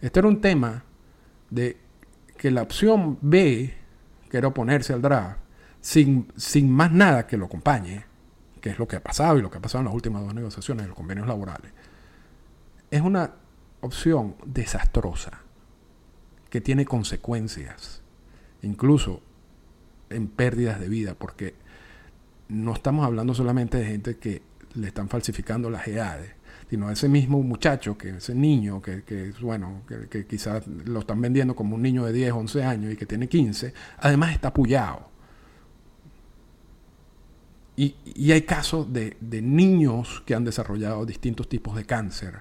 Este 0.00 0.18
era 0.18 0.28
un 0.28 0.40
tema 0.40 0.84
de 1.50 1.76
que 2.36 2.50
la 2.50 2.62
opción 2.62 3.18
B, 3.20 3.74
que 4.30 4.38
era 4.38 4.48
oponerse 4.48 4.92
al 4.92 5.02
draft, 5.02 5.38
sin, 5.80 6.28
sin 6.36 6.70
más 6.70 6.92
nada 6.92 7.26
que 7.26 7.36
lo 7.36 7.46
acompañe, 7.46 8.04
que 8.60 8.70
es 8.70 8.78
lo 8.78 8.88
que 8.88 8.96
ha 8.96 9.02
pasado 9.02 9.38
y 9.38 9.42
lo 9.42 9.50
que 9.50 9.58
ha 9.58 9.62
pasado 9.62 9.80
en 9.80 9.86
las 9.86 9.94
últimas 9.94 10.22
dos 10.22 10.34
negociaciones 10.34 10.84
de 10.84 10.88
los 10.88 10.96
convenios 10.96 11.26
laborales, 11.26 11.72
es 12.90 13.00
una 13.00 13.32
opción 13.80 14.36
desastrosa, 14.44 15.42
que 16.50 16.60
tiene 16.60 16.84
consecuencias, 16.84 18.02
incluso 18.62 19.22
en 20.10 20.28
pérdidas 20.28 20.80
de 20.80 20.88
vida, 20.88 21.14
porque 21.14 21.54
no 22.48 22.72
estamos 22.72 23.04
hablando 23.04 23.34
solamente 23.34 23.78
de 23.78 23.86
gente 23.86 24.16
que 24.16 24.42
le 24.74 24.88
están 24.88 25.08
falsificando 25.08 25.70
las 25.70 25.86
edades, 25.86 26.32
sino 26.70 26.90
ese 26.90 27.08
mismo 27.08 27.42
muchacho, 27.42 27.96
que 27.96 28.10
ese 28.10 28.34
niño, 28.34 28.82
que, 28.82 29.02
que 29.02 29.32
bueno, 29.40 29.82
que, 30.10 30.26
quizás 30.26 30.66
lo 30.66 31.00
están 31.00 31.20
vendiendo 31.20 31.56
como 31.56 31.76
un 31.76 31.82
niño 31.82 32.04
de 32.04 32.12
10, 32.12 32.32
11 32.32 32.64
años 32.64 32.92
y 32.92 32.96
que 32.96 33.06
tiene 33.06 33.28
15, 33.28 33.72
además 33.98 34.32
está 34.32 34.48
apoyado. 34.48 35.08
Y, 37.76 37.94
y, 38.04 38.32
hay 38.32 38.42
casos 38.42 38.92
de, 38.92 39.16
de, 39.20 39.40
niños 39.40 40.22
que 40.26 40.34
han 40.34 40.44
desarrollado 40.44 41.06
distintos 41.06 41.48
tipos 41.48 41.76
de 41.76 41.84
cáncer. 41.84 42.40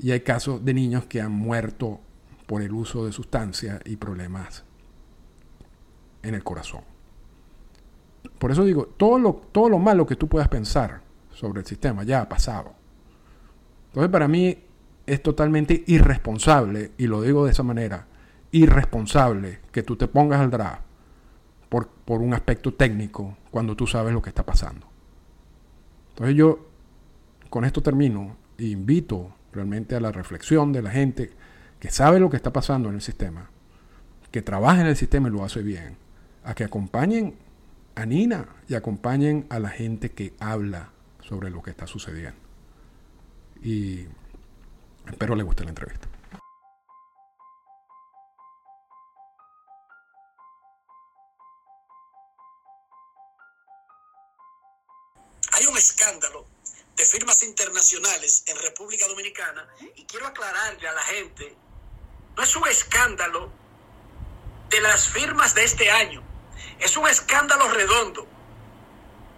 Y 0.00 0.12
hay 0.12 0.20
casos 0.20 0.64
de 0.64 0.74
niños 0.74 1.06
que 1.06 1.20
han 1.20 1.32
muerto 1.32 2.00
por 2.46 2.62
el 2.62 2.70
uso 2.70 3.04
de 3.04 3.10
sustancias 3.10 3.80
y 3.84 3.96
problemas 3.96 4.64
en 6.22 6.34
el 6.34 6.44
corazón. 6.44 6.82
Por 8.38 8.50
eso 8.50 8.64
digo, 8.64 8.86
todo 8.96 9.18
lo, 9.18 9.34
todo 9.52 9.68
lo 9.68 9.78
malo 9.78 10.06
que 10.06 10.16
tú 10.16 10.28
puedas 10.28 10.48
pensar 10.48 11.00
sobre 11.32 11.60
el 11.60 11.66
sistema, 11.66 12.02
ya 12.02 12.22
ha 12.22 12.28
pasado. 12.28 12.74
Entonces 13.88 14.10
para 14.10 14.28
mí 14.28 14.58
es 15.06 15.22
totalmente 15.22 15.84
irresponsable, 15.86 16.92
y 16.98 17.06
lo 17.06 17.22
digo 17.22 17.44
de 17.44 17.52
esa 17.52 17.62
manera, 17.62 18.06
irresponsable 18.50 19.60
que 19.72 19.82
tú 19.82 19.96
te 19.96 20.08
pongas 20.08 20.40
al 20.40 20.50
draft 20.50 20.82
por, 21.68 21.88
por 21.88 22.20
un 22.20 22.34
aspecto 22.34 22.74
técnico 22.74 23.36
cuando 23.50 23.76
tú 23.76 23.86
sabes 23.86 24.12
lo 24.12 24.22
que 24.22 24.30
está 24.30 24.44
pasando. 24.44 24.86
Entonces 26.10 26.36
yo 26.36 26.66
con 27.50 27.64
esto 27.64 27.82
termino 27.82 28.36
e 28.58 28.66
invito 28.66 29.32
realmente 29.52 29.94
a 29.94 30.00
la 30.00 30.12
reflexión 30.12 30.72
de 30.72 30.82
la 30.82 30.90
gente 30.90 31.30
que 31.80 31.90
sabe 31.90 32.20
lo 32.20 32.28
que 32.28 32.36
está 32.36 32.52
pasando 32.52 32.88
en 32.88 32.96
el 32.96 33.00
sistema, 33.00 33.50
que 34.30 34.42
trabaja 34.42 34.80
en 34.80 34.88
el 34.88 34.96
sistema 34.96 35.28
y 35.28 35.32
lo 35.32 35.44
hace 35.44 35.62
bien, 35.62 35.96
a 36.48 36.54
que 36.54 36.64
acompañen 36.64 37.38
a 37.94 38.06
Nina 38.06 38.48
y 38.68 38.74
acompañen 38.74 39.46
a 39.50 39.58
la 39.58 39.68
gente 39.68 40.12
que 40.12 40.32
habla 40.40 40.90
sobre 41.20 41.50
lo 41.50 41.62
que 41.62 41.70
está 41.70 41.86
sucediendo. 41.86 42.40
Y 43.62 44.06
espero 45.06 45.36
le 45.36 45.42
guste 45.42 45.64
la 45.64 45.68
entrevista. 45.68 46.08
Hay 55.52 55.66
un 55.66 55.76
escándalo 55.76 56.46
de 56.96 57.04
firmas 57.04 57.42
internacionales 57.42 58.44
en 58.46 58.56
República 58.62 59.06
Dominicana 59.06 59.68
y 59.96 60.04
quiero 60.06 60.26
aclararle 60.26 60.88
a 60.88 60.92
la 60.94 61.02
gente, 61.02 61.54
no 62.34 62.42
es 62.42 62.56
un 62.56 62.66
escándalo 62.68 63.52
de 64.70 64.80
las 64.80 65.08
firmas 65.08 65.54
de 65.54 65.64
este 65.64 65.90
año, 65.90 66.27
es 66.78 66.96
un 66.96 67.08
escándalo 67.08 67.68
redondo. 67.68 68.26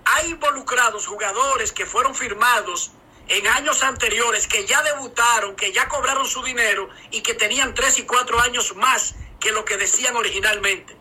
Hay 0.04 0.30
involucrados 0.30 1.06
jugadores 1.06 1.72
que 1.72 1.86
fueron 1.86 2.14
firmados 2.14 2.92
en 3.28 3.46
años 3.46 3.82
anteriores, 3.82 4.46
que 4.46 4.66
ya 4.66 4.82
debutaron, 4.82 5.54
que 5.54 5.72
ya 5.72 5.88
cobraron 5.88 6.26
su 6.26 6.42
dinero 6.42 6.88
y 7.10 7.22
que 7.22 7.34
tenían 7.34 7.74
tres 7.74 7.98
y 7.98 8.02
cuatro 8.02 8.40
años 8.40 8.74
más 8.76 9.14
que 9.38 9.52
lo 9.52 9.64
que 9.64 9.76
decían 9.76 10.16
originalmente. 10.16 10.96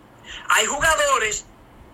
Hay 0.50 0.66
jugadores 0.68 1.46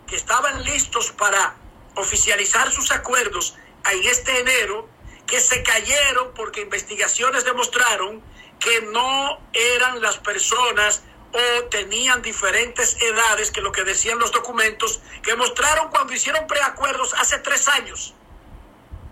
que 0.07 0.15
estaban 0.15 0.63
listos 0.63 1.11
para 1.11 1.55
oficializar 1.95 2.71
sus 2.71 2.91
acuerdos 2.91 3.55
en 3.91 4.03
este 4.03 4.39
enero, 4.39 4.89
que 5.25 5.39
se 5.39 5.63
cayeron 5.63 6.33
porque 6.35 6.61
investigaciones 6.61 7.45
demostraron 7.45 8.21
que 8.59 8.81
no 8.81 9.39
eran 9.53 10.01
las 10.01 10.17
personas 10.17 11.03
o 11.35 11.63
tenían 11.65 12.21
diferentes 12.21 12.95
edades 13.01 13.51
que 13.51 13.61
lo 13.61 13.71
que 13.71 13.83
decían 13.83 14.17
los 14.19 14.31
documentos 14.31 15.01
que 15.21 15.35
mostraron 15.35 15.89
cuando 15.89 16.13
hicieron 16.13 16.47
preacuerdos 16.47 17.13
hace 17.17 17.39
tres 17.39 17.67
años. 17.67 18.13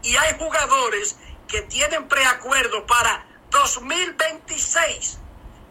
Y 0.03 0.15
hay 0.15 0.37
jugadores 0.37 1.17
que 1.47 1.61
tienen 1.63 2.07
preacuerdos 2.07 2.83
para 2.87 3.25
2026 3.51 5.19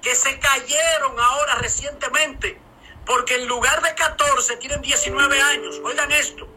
que 0.02 0.14
se 0.14 0.38
cayeron 0.38 1.18
ahora 1.18 1.54
recientemente 1.56 2.60
porque 3.06 3.34
en 3.34 3.46
lugar 3.46 3.82
de 3.82 3.94
14 3.94 4.56
tienen 4.58 4.80
19 4.80 5.40
años. 5.40 5.80
Oigan 5.84 6.12
esto. 6.12 6.51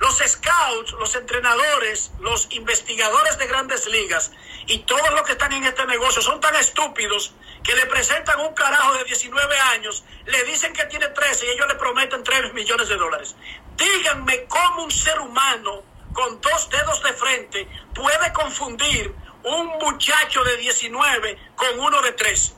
Los 0.00 0.16
scouts, 0.16 0.92
los 0.92 1.14
entrenadores, 1.14 2.10
los 2.20 2.48
investigadores 2.52 3.36
de 3.36 3.46
grandes 3.46 3.86
ligas 3.86 4.32
y 4.66 4.78
todos 4.78 5.10
los 5.10 5.22
que 5.24 5.32
están 5.32 5.52
en 5.52 5.64
este 5.64 5.86
negocio 5.86 6.22
son 6.22 6.40
tan 6.40 6.56
estúpidos 6.56 7.34
que 7.62 7.74
le 7.74 7.84
presentan 7.84 8.40
un 8.40 8.54
carajo 8.54 8.94
de 8.94 9.04
19 9.04 9.58
años, 9.74 10.02
le 10.24 10.42
dicen 10.44 10.72
que 10.72 10.86
tiene 10.86 11.08
13 11.08 11.46
y 11.46 11.50
ellos 11.50 11.68
le 11.68 11.74
prometen 11.74 12.24
3 12.24 12.54
millones 12.54 12.88
de 12.88 12.96
dólares. 12.96 13.36
Díganme 13.76 14.46
cómo 14.46 14.84
un 14.84 14.90
ser 14.90 15.20
humano 15.20 15.82
con 16.14 16.40
dos 16.40 16.70
dedos 16.70 17.02
de 17.02 17.12
frente 17.12 17.68
puede 17.94 18.32
confundir 18.32 19.14
un 19.44 19.66
muchacho 19.66 20.42
de 20.44 20.56
19 20.56 21.38
con 21.56 21.78
uno 21.78 22.00
de 22.00 22.12
13. 22.12 22.54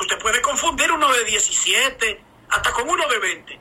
Usted 0.00 0.18
puede 0.18 0.42
confundir 0.42 0.90
uno 0.90 1.06
de 1.12 1.22
17 1.22 2.24
hasta 2.48 2.72
con 2.72 2.88
uno 2.88 3.06
de 3.06 3.18
20 3.20 3.60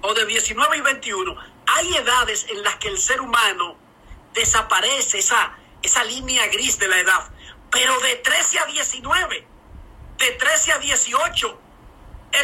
o 0.00 0.12
de 0.12 0.26
19 0.26 0.76
y 0.76 0.80
21 0.80 1.55
hay 1.66 1.96
edades 1.96 2.46
en 2.48 2.62
las 2.62 2.76
que 2.76 2.88
el 2.88 2.98
ser 2.98 3.20
humano 3.20 3.76
desaparece 4.32 5.18
esa, 5.18 5.56
esa 5.82 6.04
línea 6.04 6.46
gris 6.48 6.78
de 6.78 6.88
la 6.88 6.98
edad, 6.98 7.30
pero 7.70 7.98
de 8.00 8.16
13 8.16 8.58
a 8.60 8.66
19, 8.66 9.46
de 10.18 10.30
13 10.32 10.72
a 10.72 10.78
18, 10.78 11.60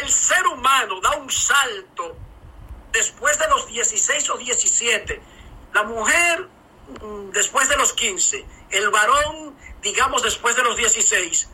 el 0.01 0.09
ser 0.09 0.45
humano 0.47 0.99
da 1.01 1.15
un 1.17 1.31
salto 1.31 2.17
después 2.91 3.37
de 3.39 3.47
los 3.47 3.67
16 3.67 4.29
o 4.31 4.37
17, 4.37 5.21
la 5.73 5.83
mujer 5.83 6.47
mm, 7.01 7.29
después 7.31 7.69
de 7.69 7.77
los 7.77 7.93
15, 7.93 8.45
el 8.71 8.89
varón, 8.89 9.57
digamos, 9.81 10.21
después 10.21 10.55
de 10.55 10.63
los 10.63 10.75
16, 10.75 11.49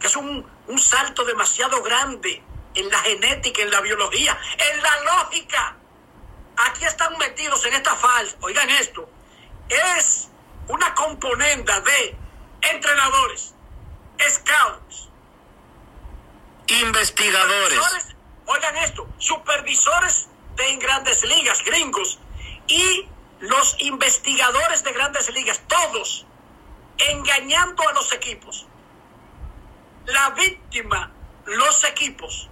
que 0.00 0.06
es 0.06 0.16
un, 0.16 0.46
un 0.66 0.78
salto 0.78 1.24
demasiado 1.24 1.82
grande 1.82 2.42
en 2.74 2.88
la 2.88 2.98
genética, 3.00 3.62
en 3.62 3.70
la 3.70 3.80
biología, 3.80 4.38
en 4.58 4.82
la 4.82 5.00
lógica 5.02 5.76
aquí 6.56 6.84
están 6.84 7.16
metidos 7.18 7.64
en 7.66 7.74
esta 7.74 7.94
falsa, 7.94 8.36
oigan 8.40 8.68
esto, 8.70 9.08
es 9.68 10.28
una 10.68 10.94
componenda 10.94 11.80
de 11.80 12.16
entrenadores, 12.62 13.54
scouts, 14.20 15.08
investigadores, 16.68 17.80
oigan 18.46 18.76
esto, 18.76 19.08
supervisores 19.18 20.28
de 20.56 20.76
grandes 20.76 21.22
ligas, 21.24 21.62
gringos, 21.64 22.18
y 22.66 23.08
los 23.40 23.76
investigadores 23.80 24.84
de 24.84 24.92
grandes 24.92 25.32
ligas, 25.32 25.60
todos 25.66 26.26
engañando 26.98 27.88
a 27.88 27.92
los 27.92 28.12
equipos. 28.12 28.66
La 30.06 30.30
víctima, 30.30 31.10
los 31.44 31.84
equipos, 31.84 32.48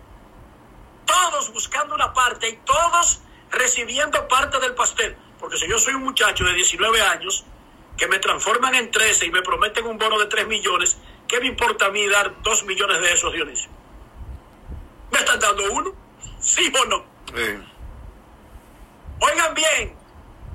todos 1.05 1.53
buscando 1.53 1.95
una 1.95 2.13
parte 2.13 2.49
y 2.49 2.57
todos 2.59 3.21
recibiendo 3.51 4.27
parte 4.29 4.59
del 4.61 4.75
pastel. 4.75 5.17
Porque 5.39 5.57
si 5.57 5.69
yo 5.69 5.79
soy 5.79 5.95
un 5.95 6.03
muchacho 6.03 6.45
de 6.45 6.55
19 6.55 7.01
años 7.03 7.45
que 7.97 8.07
me 8.09 8.19
transforman 8.19 8.75
en 8.75 8.91
13 8.91 9.27
y 9.27 9.31
me 9.31 9.43
prometen 9.43 9.87
un 9.87 9.99
bono 9.99 10.19
de 10.19 10.27
3 10.27 10.47
millones, 10.47 10.99
¿qué 11.27 11.41
me 11.41 11.47
importa 11.47 11.87
a 11.87 11.91
mí 11.91 12.07
dar 12.09 12.43
2 12.43 12.65
millones 12.65 13.01
de 13.01 13.13
esos, 13.13 13.33
Dionisio? 13.33 13.71
¿Me 15.11 15.19
están 15.19 15.41
dando 15.41 15.73
uno? 15.73 15.93
¿Sí 16.41 16.73
o 16.81 16.85
no? 16.87 17.05
Oigan 19.21 19.55
bien, 19.55 19.97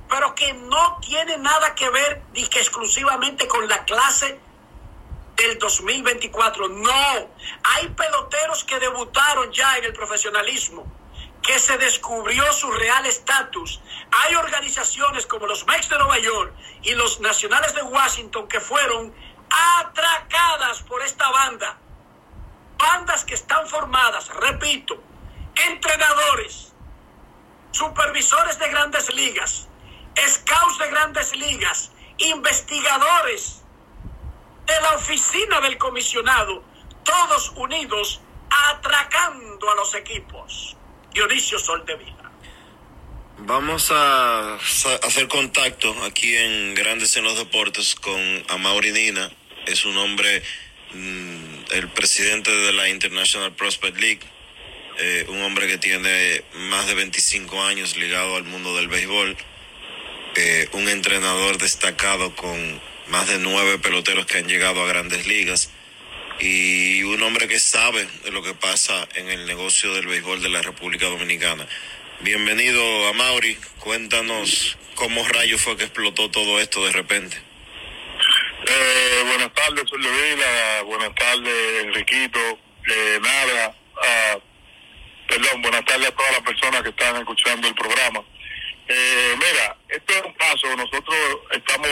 pero 0.09 0.33
que 0.33 0.53
no 0.53 0.99
tiene 1.01 1.37
nada 1.37 1.75
que 1.75 1.89
ver 1.89 2.21
ni 2.33 2.45
que 2.47 2.59
exclusivamente 2.59 3.47
con 3.47 3.67
la 3.67 3.83
clase 3.85 4.39
del 5.35 5.59
2024. 5.59 6.69
No, 6.69 7.29
hay 7.63 7.87
peloteros 7.89 8.63
que 8.63 8.79
debutaron 8.79 9.51
ya 9.51 9.77
en 9.77 9.85
el 9.85 9.93
profesionalismo 9.93 10.85
que 11.45 11.59
se 11.59 11.77
descubrió 11.77 12.51
su 12.53 12.71
real 12.71 13.05
estatus. 13.05 13.79
Hay 14.11 14.35
organizaciones 14.35 15.25
como 15.27 15.45
los 15.45 15.65
Mex 15.67 15.89
de 15.89 15.97
Nueva 15.97 16.17
York 16.19 16.53
y 16.81 16.93
los 16.93 17.19
Nacionales 17.19 17.73
de 17.75 17.83
Washington 17.83 18.47
que 18.47 18.59
fueron 18.59 19.13
atracadas 19.79 20.81
por 20.83 21.01
esta 21.03 21.29
banda. 21.29 21.77
Bandas 22.77 23.23
que 23.23 23.35
están 23.35 23.67
formadas, 23.67 24.27
repito, 24.29 25.01
entrenadores, 25.55 26.73
supervisores 27.71 28.59
de 28.59 28.69
grandes 28.69 29.13
ligas, 29.13 29.67
scouts 30.27 30.77
de 30.79 30.89
grandes 30.89 31.35
ligas, 31.35 31.91
investigadores 32.17 33.61
de 34.65 34.81
la 34.81 34.95
oficina 34.95 35.61
del 35.61 35.77
comisionado, 35.77 36.63
todos 37.03 37.49
unidos 37.55 38.21
atracando 38.49 39.69
a 39.69 39.75
los 39.75 39.93
equipos. 39.93 40.75
Dionisio 41.15 41.57
Soldevila. 41.57 42.29
Vamos 43.37 43.89
a 43.89 44.55
hacer 44.55 45.29
contacto 45.29 45.95
aquí 46.03 46.35
en 46.35 46.75
Grandes 46.75 47.15
en 47.15 47.23
los 47.23 47.37
Deportes 47.37 47.95
con 47.95 48.19
Amaury 48.49 48.91
Nina. 48.91 49.31
Es 49.65 49.85
un 49.85 49.95
hombre, 49.97 50.43
mm, 50.91 51.71
el 51.71 51.87
presidente 51.87 52.51
de 52.51 52.73
la 52.73 52.89
International 52.89 53.53
Prospect 53.53 53.97
League, 53.97 54.19
eh, 54.97 55.25
un 55.29 55.41
hombre 55.41 55.67
que 55.67 55.77
tiene 55.77 56.43
más 56.55 56.85
de 56.87 56.95
25 56.95 57.63
años 57.63 57.95
ligado 57.95 58.35
al 58.35 58.43
mundo 58.43 58.75
del 58.75 58.89
béisbol, 58.89 59.37
eh, 60.35 60.67
un 60.73 60.89
entrenador 60.89 61.57
destacado 61.57 62.35
con 62.35 62.81
más 63.07 63.29
de 63.29 63.39
nueve 63.39 63.79
peloteros 63.79 64.25
que 64.25 64.39
han 64.39 64.49
llegado 64.49 64.83
a 64.83 64.87
grandes 64.87 65.25
ligas 65.27 65.71
y 66.39 67.03
un 67.03 67.21
hombre 67.23 67.47
que 67.47 67.59
sabe 67.59 68.07
de 68.23 68.31
lo 68.31 68.43
que 68.43 68.53
pasa 68.53 69.07
en 69.15 69.29
el 69.29 69.45
negocio 69.45 69.93
del 69.93 70.07
béisbol 70.07 70.41
de 70.41 70.49
la 70.49 70.61
República 70.61 71.07
Dominicana. 71.07 71.65
Bienvenido 72.21 73.07
a 73.07 73.13
Mauri, 73.13 73.55
cuéntanos 73.79 74.77
cómo 74.95 75.25
rayo 75.27 75.57
fue 75.57 75.77
que 75.77 75.83
explotó 75.85 76.29
todo 76.31 76.59
esto 76.59 76.85
de 76.85 76.91
repente. 76.91 77.37
Eh, 78.67 79.23
buenas 79.27 79.53
tardes, 79.53 79.83
soy 79.89 80.01
buenas 80.85 81.15
tardes, 81.15 81.83
Enriquito, 81.83 82.39
eh, 82.39 83.19
nada, 83.21 83.75
ah, 84.01 84.37
perdón, 85.27 85.61
buenas 85.61 85.85
tardes 85.85 86.07
a 86.07 86.15
todas 86.15 86.31
las 86.31 86.41
personas 86.41 86.81
que 86.81 86.89
están 86.89 87.15
escuchando 87.17 87.67
el 87.67 87.75
programa. 87.75 88.23
Eh, 88.87 89.35
mira, 89.37 89.77
esto 89.89 90.13
es 90.13 90.21
un 90.23 90.33
paso, 90.35 90.75
nosotros 90.75 91.17
estamos 91.51 91.89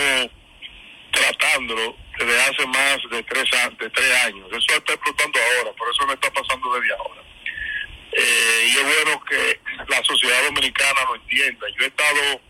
tratándolo 1.11 2.02
desde 2.17 2.41
hace 2.41 2.67
más 2.67 2.97
de 3.09 3.23
tres, 3.23 3.45
de 3.79 3.89
tres 3.89 4.23
años. 4.25 4.47
Eso 4.51 4.77
está 4.77 4.93
explotando 4.93 5.39
ahora, 5.39 5.73
por 5.73 5.89
eso 5.89 6.05
no 6.05 6.13
está 6.13 6.31
pasando 6.31 6.73
desde 6.79 6.93
ahora. 6.95 7.21
Eh, 8.11 8.67
y 8.67 8.77
es 8.77 8.83
bueno 8.83 9.23
que 9.25 9.59
la 9.87 10.03
sociedad 10.03 10.43
dominicana 10.45 11.05
lo 11.07 11.15
entienda. 11.15 11.67
Yo 11.77 11.83
he 11.83 11.87
estado 11.87 12.41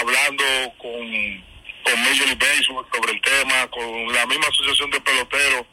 hablando 0.00 0.44
con, 0.78 1.44
con 1.82 2.02
Major 2.04 2.26
League 2.26 2.38
Baseball 2.38 2.86
sobre 2.92 3.12
el 3.12 3.20
tema, 3.20 3.66
con 3.68 4.12
la 4.12 4.26
misma 4.26 4.46
asociación 4.46 4.90
de 4.90 5.00
peloteros. 5.00 5.66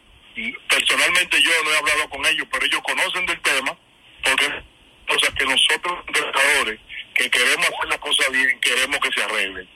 Personalmente 0.68 1.42
yo 1.42 1.52
no 1.64 1.72
he 1.72 1.78
hablado 1.78 2.10
con 2.10 2.26
ellos, 2.26 2.48
pero 2.52 2.66
ellos 2.66 2.82
conocen 2.82 3.26
del 3.26 3.42
tema, 3.42 3.78
porque 4.24 4.64
o 5.10 5.20
sea 5.20 5.32
que 5.32 5.46
nosotros, 5.46 6.00
entrenadores, 6.08 6.80
que 7.16 7.30
queremos 7.30 7.66
hacer 7.66 7.90
las 7.90 7.98
cosas 7.98 8.32
bien, 8.32 8.60
queremos 8.62 9.00
que 9.00 9.12
se 9.12 9.24
arreglen. 9.24 9.70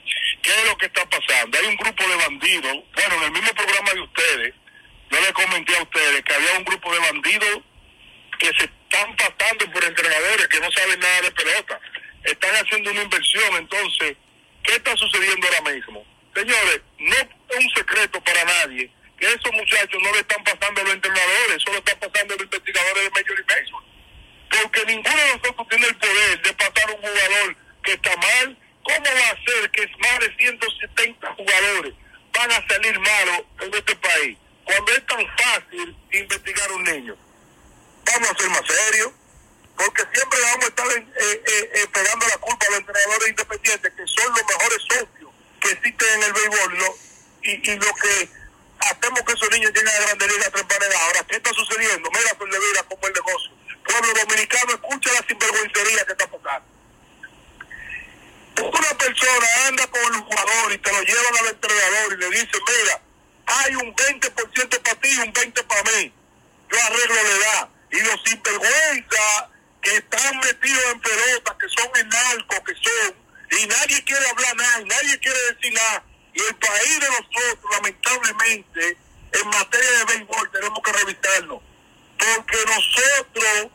¿Qué 0.44 0.50
es 0.50 0.64
lo 0.66 0.76
que 0.76 0.86
está 0.86 1.08
pasando? 1.08 1.58
Hay 1.58 1.66
un 1.66 1.76
grupo 1.76 2.06
de 2.06 2.16
bandidos, 2.16 2.76
bueno, 2.92 3.14
en 3.16 3.22
el 3.22 3.32
mismo 3.32 3.54
programa 3.54 3.94
de 3.94 4.00
ustedes, 4.02 4.54
yo 5.10 5.20
le 5.20 5.32
comenté 5.32 5.74
a 5.74 5.82
ustedes 5.82 6.22
que 6.22 6.34
había 6.34 6.58
un 6.58 6.64
grupo 6.64 6.92
de 6.92 6.98
bandidos 6.98 7.60
que 8.38 8.46
se 8.58 8.64
están 8.64 9.16
pasando 9.16 9.72
por 9.72 9.82
entrenadores 9.82 10.46
que 10.48 10.60
no 10.60 10.70
saben 10.70 11.00
nada 11.00 11.22
de 11.22 11.30
pelota. 11.30 11.80
Están 12.24 12.54
haciendo 12.56 12.90
una 12.90 13.02
inversión, 13.04 13.56
entonces, 13.56 14.16
¿qué 14.64 14.74
está 14.74 14.94
sucediendo 14.98 15.46
ahora 15.46 15.72
mismo? 15.72 16.04
Señores, 16.34 16.80
no 16.98 17.14
es 17.14 17.64
un 17.64 17.70
secreto 17.74 18.22
para 18.22 18.44
nadie 18.44 18.90
que 19.18 19.26
esos 19.26 19.52
muchachos 19.52 20.02
no 20.02 20.12
le 20.12 20.18
están 20.18 20.44
pasando 20.44 20.80
a 20.80 20.84
los 20.84 20.92
entrenadores, 20.92 21.62
solo 21.64 21.78
están 21.78 21.98
pasando 22.00 22.34
a 22.34 22.36
los 22.36 22.44
investigadores 22.44 23.04
de 23.04 23.10
Major 23.10 23.36
League 23.38 23.46
Baseball. 23.48 23.84
Porque 24.50 24.84
ninguno 24.84 25.16
de 25.16 25.38
nosotros 25.38 25.68
tiene 25.70 25.86
el 25.86 25.96
poder 25.96 26.42
de 26.42 26.52
pasar 26.52 26.90
a 26.90 26.92
un 26.92 27.00
jugador 27.00 27.56
que 27.82 27.92
está 27.92 28.16
mal. 28.16 28.58
¿Cómo 28.84 29.00
va 29.00 29.30
a 29.30 29.44
ser 29.44 29.70
que 29.70 29.86
más 29.98 30.18
de 30.20 30.36
170 30.36 31.34
jugadores 31.34 31.94
van 32.32 32.52
a 32.52 32.68
salir 32.68 33.00
malos 33.00 33.42
en 33.60 33.74
este 33.74 33.96
país? 33.96 34.38
Cuando 34.64 34.92
es 34.92 35.06
tan 35.06 35.26
fácil 35.38 35.96
investigar 36.12 36.70
a 36.70 36.74
un 36.74 36.84
niño. 36.84 37.16
Vamos 38.04 38.30
a 38.30 38.38
ser 38.38 38.50
más 38.50 38.62
serios, 38.66 39.10
porque 39.76 40.02
siempre 40.12 40.38
vamos 40.40 40.64
a 40.64 40.68
estar 40.68 40.86
eh, 40.86 41.06
eh, 41.16 41.70
eh, 41.74 41.86
pegando 41.92 42.28
la 42.28 42.36
culpa 42.36 42.66
a 42.66 42.70
los 42.70 42.80
entrenadores 42.80 43.28
independientes, 43.28 43.92
que 43.92 44.06
son 44.06 44.32
los 44.34 44.44
mejores 44.44 44.78
socios 44.82 45.30
que 45.60 45.70
existen 45.70 46.08
en 46.14 46.22
el 46.24 46.32
béisbol, 46.32 46.96
y, 47.42 47.56
lo 47.76 47.94
que 47.94 48.28
hacemos 48.80 49.20
que 49.22 49.32
esos 49.32 49.50
niños 49.50 49.72
lleguen 49.72 49.88
a 49.88 50.00
la 50.00 50.06
grande 50.06 50.28
liga 50.28 50.50
tres 50.50 50.94
Ahora, 51.00 51.24
¿qué 51.28 51.36
está 51.36 51.50
sucediendo? 51.52 52.10
Mira, 52.10 52.34
pues 52.36 52.50
le 52.50 52.58
mira 52.58 52.82
como 52.82 53.06
el 53.06 53.12
negocio. 53.14 53.50
Pueblo 53.84 54.12
dominicano, 54.14 54.72
escucha 54.72 55.12
la 55.12 55.26
sinvergüencería 55.26 56.04
que 56.04 56.12
está 56.12 56.26
pasando. 56.26 56.73
Una 58.62 58.98
persona 58.98 59.46
anda 59.66 59.86
con 59.88 60.14
el 60.14 60.20
jugador 60.20 60.72
y 60.72 60.78
te 60.78 60.92
lo 60.92 61.02
llevan 61.02 61.36
al 61.38 61.46
entrenador 61.48 62.12
y 62.12 62.16
le 62.16 62.30
dice, 62.30 62.58
mira, 62.66 63.00
hay 63.46 63.74
un 63.76 63.94
20% 63.94 64.82
para 64.82 65.00
ti 65.00 65.08
y 65.10 65.18
un 65.18 65.32
20% 65.32 65.66
para 65.66 65.82
mí. 65.82 66.12
Yo 66.70 66.82
arreglo 66.82 67.14
la 67.14 67.30
edad. 67.30 67.68
Y 67.90 68.00
los 68.00 68.20
sinvergüenza 68.24 69.50
que 69.82 69.96
están 69.96 70.38
metidos 70.38 70.84
en 70.92 71.00
pelotas, 71.00 71.56
que 71.60 71.68
son 71.68 71.90
en 71.96 72.08
narcos, 72.08 72.60
que 72.66 72.74
son, 72.74 73.14
y 73.50 73.66
nadie 73.66 74.02
quiere 74.04 74.28
hablar 74.30 74.56
nada, 74.56 74.80
nadie 74.80 75.18
quiere 75.20 75.38
decir 75.52 75.72
nada. 75.72 76.04
Y 76.32 76.42
el 76.42 76.54
país 76.56 77.00
de 77.00 77.08
nosotros, 77.08 77.70
lamentablemente, 77.70 78.98
en 79.32 79.48
materia 79.48 79.90
de 79.90 80.04
béisbol, 80.04 80.50
tenemos 80.50 80.80
que 80.82 80.92
revisarlo. 80.92 81.62
Porque 82.18 82.58
nosotros 82.66 83.70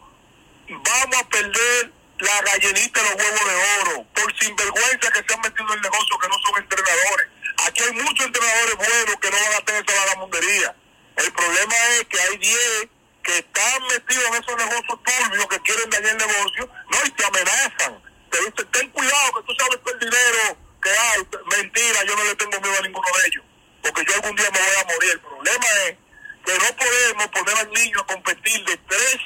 vamos 0.67 1.17
a 1.17 1.29
perder 1.29 1.91
la 2.19 2.41
gallinita 2.41 2.99
y 2.99 3.03
los 3.03 3.15
huevos 3.15 3.45
de 3.45 3.55
oro 3.82 4.05
por 4.13 4.39
sinvergüenza 4.39 5.12
que 5.12 5.23
se 5.25 5.34
han 5.34 5.41
metido 5.41 5.67
en 5.67 5.73
el 5.73 5.82
negocio 5.82 6.19
que 6.19 6.27
no 6.27 6.36
son 6.45 6.62
entrenadores. 6.62 7.27
Aquí 7.65 7.84
hay 7.84 7.91
muchos 7.93 8.25
entrenadores 8.25 8.75
buenos 8.75 9.15
que 9.21 9.32
no 9.32 9.38
van 9.38 9.53
a 9.53 9.65
tener 9.65 9.86
esa 9.88 9.99
vagamundería. 9.99 10.75
El 11.17 11.32
problema 11.34 11.75
es 11.95 12.05
que 12.05 12.19
hay 12.19 12.38
10 12.38 12.88
que 13.23 13.38
están 13.38 13.84
metidos 13.88 14.25
en 14.27 14.43
esos 14.43 14.58
negocios 14.58 14.99
turbios 15.03 15.47
que 15.47 15.60
quieren 15.60 15.89
dañar 15.89 16.12
el 16.12 16.17
negocio, 16.17 16.69
no, 16.89 16.97
y 17.05 17.12
te 17.12 17.25
amenazan. 17.25 18.03
Te 18.32 18.38
dicen, 18.39 18.71
ten 18.71 18.89
cuidado 18.89 19.34
que 19.34 19.43
tú 19.47 19.53
sabes 19.60 19.79
que 19.84 19.91
el 19.91 19.99
dinero 19.99 20.58
que 20.82 20.89
hay, 20.89 21.27
mentira, 21.58 22.03
yo 22.05 22.15
no 22.15 22.23
le 22.23 22.36
tengo 22.36 22.62
miedo 22.62 22.75
a 22.79 22.82
ninguno 22.82 23.08
de 23.17 23.27
ellos, 23.27 23.45
porque 23.84 24.05
yo 24.05 24.15
algún 24.15 24.36
día 24.36 24.49
me 24.51 24.60
voy 24.60 24.77
a 24.79 24.93
morir. 24.93 25.12
El 25.12 25.19
problema 25.19 25.65
es 25.86 25.97
que 26.45 26.53
no 26.53 26.75
podemos 26.75 27.27
poner 27.27 27.58
al 27.58 27.71
niño 27.71 27.99
a 27.99 28.08
competir 28.08 28.65
de 28.65 28.77
13 28.77 29.17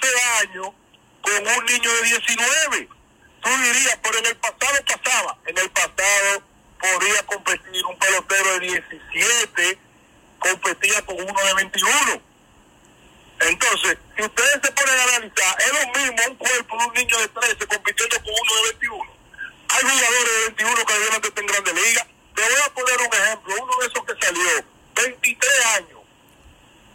años 0.41 0.69
con 1.23 1.47
un 1.47 1.65
niño 1.65 1.91
de 1.93 2.03
19. 2.03 2.89
Tú 3.41 3.49
dirías, 3.49 3.99
pero 4.03 4.19
en 4.19 4.25
el 4.25 4.35
pasado 4.35 4.85
pasaba. 4.85 5.37
En 5.47 5.57
el 5.57 5.69
pasado 5.71 6.43
podía 6.79 7.25
competir 7.25 7.85
un 7.85 7.97
pelotero 7.97 8.59
de 8.59 8.59
17, 8.59 9.77
competía 10.39 11.01
con 11.05 11.15
uno 11.15 11.41
de 11.43 11.53
21. 11.55 12.21
Entonces, 13.39 13.97
si 14.15 14.23
ustedes 14.23 14.59
se 14.63 14.71
ponen 14.71 14.99
a 14.99 15.03
analizar, 15.03 15.57
es 15.59 15.73
lo 15.73 15.99
mismo 15.99 16.23
un 16.29 16.35
cuerpo 16.35 16.77
de 16.77 16.85
un 16.85 16.93
niño 16.93 17.17
de 17.19 17.27
13 17.27 17.67
compitiendo 17.67 18.15
con 18.17 18.33
uno 18.41 18.55
de 18.55 18.69
21. 18.71 19.13
Hay 19.69 19.81
jugadores 19.81 20.33
de 20.35 20.41
21 20.47 20.85
que 20.85 20.93
deben 20.93 21.13
estar 21.13 21.39
en 21.39 21.47
Grande 21.47 21.73
Liga. 21.73 22.07
Te 22.35 22.41
voy 22.41 22.61
a 22.65 22.73
poner 22.73 22.97
un 22.99 23.13
ejemplo, 23.13 23.55
uno 23.61 23.73
de 23.79 23.87
esos 23.87 24.05
que 24.05 24.25
salió, 24.25 24.65
23 24.95 25.65
años 25.77 26.02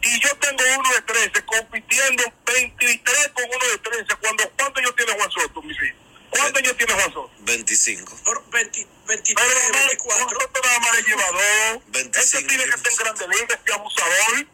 y 0.03 0.21
yo 0.21 0.37
tengo 0.37 0.63
uno 0.79 0.95
de 0.95 1.03
13 1.03 1.45
compitiendo 1.45 2.25
23 2.47 3.29
con 3.35 3.45
uno 3.45 3.67
de 3.73 3.79
13. 3.79 4.05
Cuando, 4.21 4.51
¿Cuántos 4.51 4.83
años 4.83 4.97
tiene 4.97 5.13
Juan 5.13 5.31
Soto, 5.31 5.63
mi 5.63 5.73
hijo? 5.73 5.97
¿Cuántos 6.31 6.63
años 6.63 6.77
tiene 6.77 6.93
Juan 6.93 7.13
Soto? 7.13 7.31
25. 7.41 8.17
Por 8.25 8.51
20, 8.51 8.87
23, 9.07 9.47
Pero 9.67 9.79
24. 9.79 10.25
Nosotros 10.25 10.65
nada 10.65 10.79
más 10.81 10.97
le 10.97 11.03
lleva 11.03 11.25
dos. 11.31 11.83
25, 11.89 12.19
Este 12.19 12.43
tiene 12.45 12.65
que 12.65 12.71
estar 12.71 12.93
en 12.93 12.99
Grande 12.99 13.29
Liga, 13.29 13.55
este 13.55 13.73
abusador. 13.73 14.47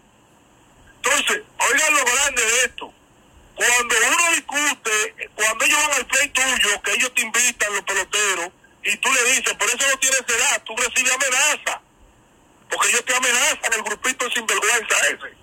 Entonces, 1.05 1.43
oigan 1.71 1.95
lo 1.95 2.05
grande 2.05 2.43
de 2.43 2.65
esto. 2.65 2.95
Cuando 3.55 3.95
uno 4.09 4.31
discute, 4.33 5.31
cuando 5.35 5.65
ellos 5.65 5.79
van 5.87 5.93
al 5.93 6.07
play 6.07 6.29
tuyo, 6.29 6.83
que 6.83 6.93
ellos 6.93 7.15
te 7.15 7.23
invitan, 7.23 7.75
los 7.75 7.85
peloteros, 7.85 8.49
y 8.83 8.97
tú 8.97 9.13
le 9.13 9.23
dices, 9.25 9.55
por 9.55 9.69
eso 9.69 9.89
no 9.89 9.99
tienes 9.99 10.21
edad, 10.27 10.63
tú 10.65 10.75
recibes 10.77 11.13
amenaza. 11.13 11.81
Porque 12.71 12.89
ellos 12.89 13.05
te 13.05 13.15
amenazan, 13.15 13.73
el 13.73 13.83
grupito 13.83 14.31
sinvergüenza 14.31 14.97
ese. 15.07 15.37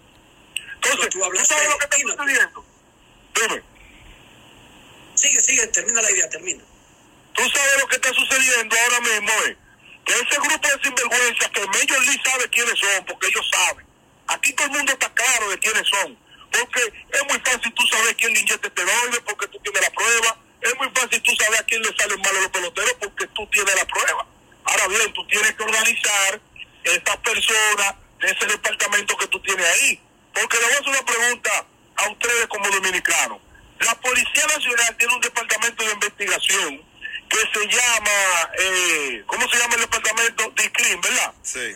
Entonces, 0.76 1.10
tú 1.10 1.20
¿tú, 1.20 1.26
hablaste 1.26 1.54
sabes 1.54 1.70
lo 1.70 1.78
que 1.78 1.88
de 1.88 1.98
está 1.98 2.16
sucediendo? 2.16 2.66
Dime. 3.36 3.64
Sigue, 5.16 5.42
sigue, 5.42 5.68
termina 5.68 6.02
la 6.02 6.12
idea, 6.12 6.30
termina. 6.30 6.64
Tú 7.34 7.44
sabes 7.50 7.80
lo 7.80 7.88
que 7.88 7.96
está 7.96 8.14
sucediendo 8.14 8.76
ahora 8.76 9.00
mismo 9.02 9.32
es 9.48 9.58
que 10.06 10.14
ese 10.14 10.42
grupo 10.42 10.68
de 10.68 10.84
sinvergüenzas 10.84 11.50
que 11.52 11.68
Major 11.68 12.02
Lee 12.06 12.22
sabe 12.26 12.50
quiénes 12.50 12.80
son, 12.80 13.06
porque 13.06 13.28
ellos 13.28 13.50
saben. 13.52 13.86
Aquí 14.28 14.54
todo 14.54 14.68
el 14.68 14.74
mundo 14.74 14.92
está 14.92 15.14
claro 15.14 15.50
de 15.50 15.60
quiénes 15.60 15.88
son. 15.88 16.18
Porque 16.52 16.82
es 17.12 17.24
muy 17.30 17.40
fácil 17.40 17.74
tú 17.74 17.88
saber 17.88 18.16
quién 18.16 18.34
le 18.34 18.40
inyecta 18.42 18.68
esteroides 18.68 19.20
porque 19.26 19.48
tú 19.48 19.60
tienes 19.60 19.82
la 19.82 19.90
prueba. 19.92 20.38
Es 20.62 20.78
muy 20.78 20.90
fácil 20.94 21.22
tú 21.22 21.32
saber 21.36 21.60
a 21.60 21.64
quién 21.64 21.82
le 21.82 21.96
salen 21.98 22.22
mal 22.22 22.38
a 22.38 22.42
los 22.42 22.50
peloteros 22.50 22.94
porque 23.00 23.28
tú 23.28 23.48
tienes 23.48 23.76
la 23.76 23.86
prueba. 23.86 24.28
Ahora 24.66 24.88
bien, 24.88 25.14
tú 25.14 25.26
tienes 25.28 25.54
que 25.54 25.64
organizar 25.64 26.42
estas 26.84 27.18
personas 27.18 27.96
de 28.20 28.28
ese 28.28 28.46
departamento 28.46 29.18
que 29.18 29.28
tú 29.28 29.40
tienes 29.42 29.66
ahí. 29.66 30.02
Porque 30.34 30.58
le 30.58 30.66
voy 30.66 30.74
a 30.74 30.78
hacer 30.78 30.90
una 30.90 31.06
pregunta 31.06 31.66
a 31.98 32.10
ustedes 32.10 32.48
como 32.48 32.70
dominicanos. 32.70 33.40
La 33.80 33.96
Policía 33.96 34.46
Nacional 34.48 34.96
tiene 34.98 35.16
un 35.16 35.22
departamento 35.22 35.84
de 35.84 35.92
investigación 35.92 36.82
que 37.30 37.38
se 37.38 37.68
llama, 37.68 38.52
eh, 38.60 39.24
¿cómo 39.26 39.50
se 39.50 39.58
llama 39.58 39.76
el 39.76 39.82
departamento? 39.82 40.54
DICRIM, 40.56 41.02
¿verdad? 41.02 41.34
Sí. 41.42 41.76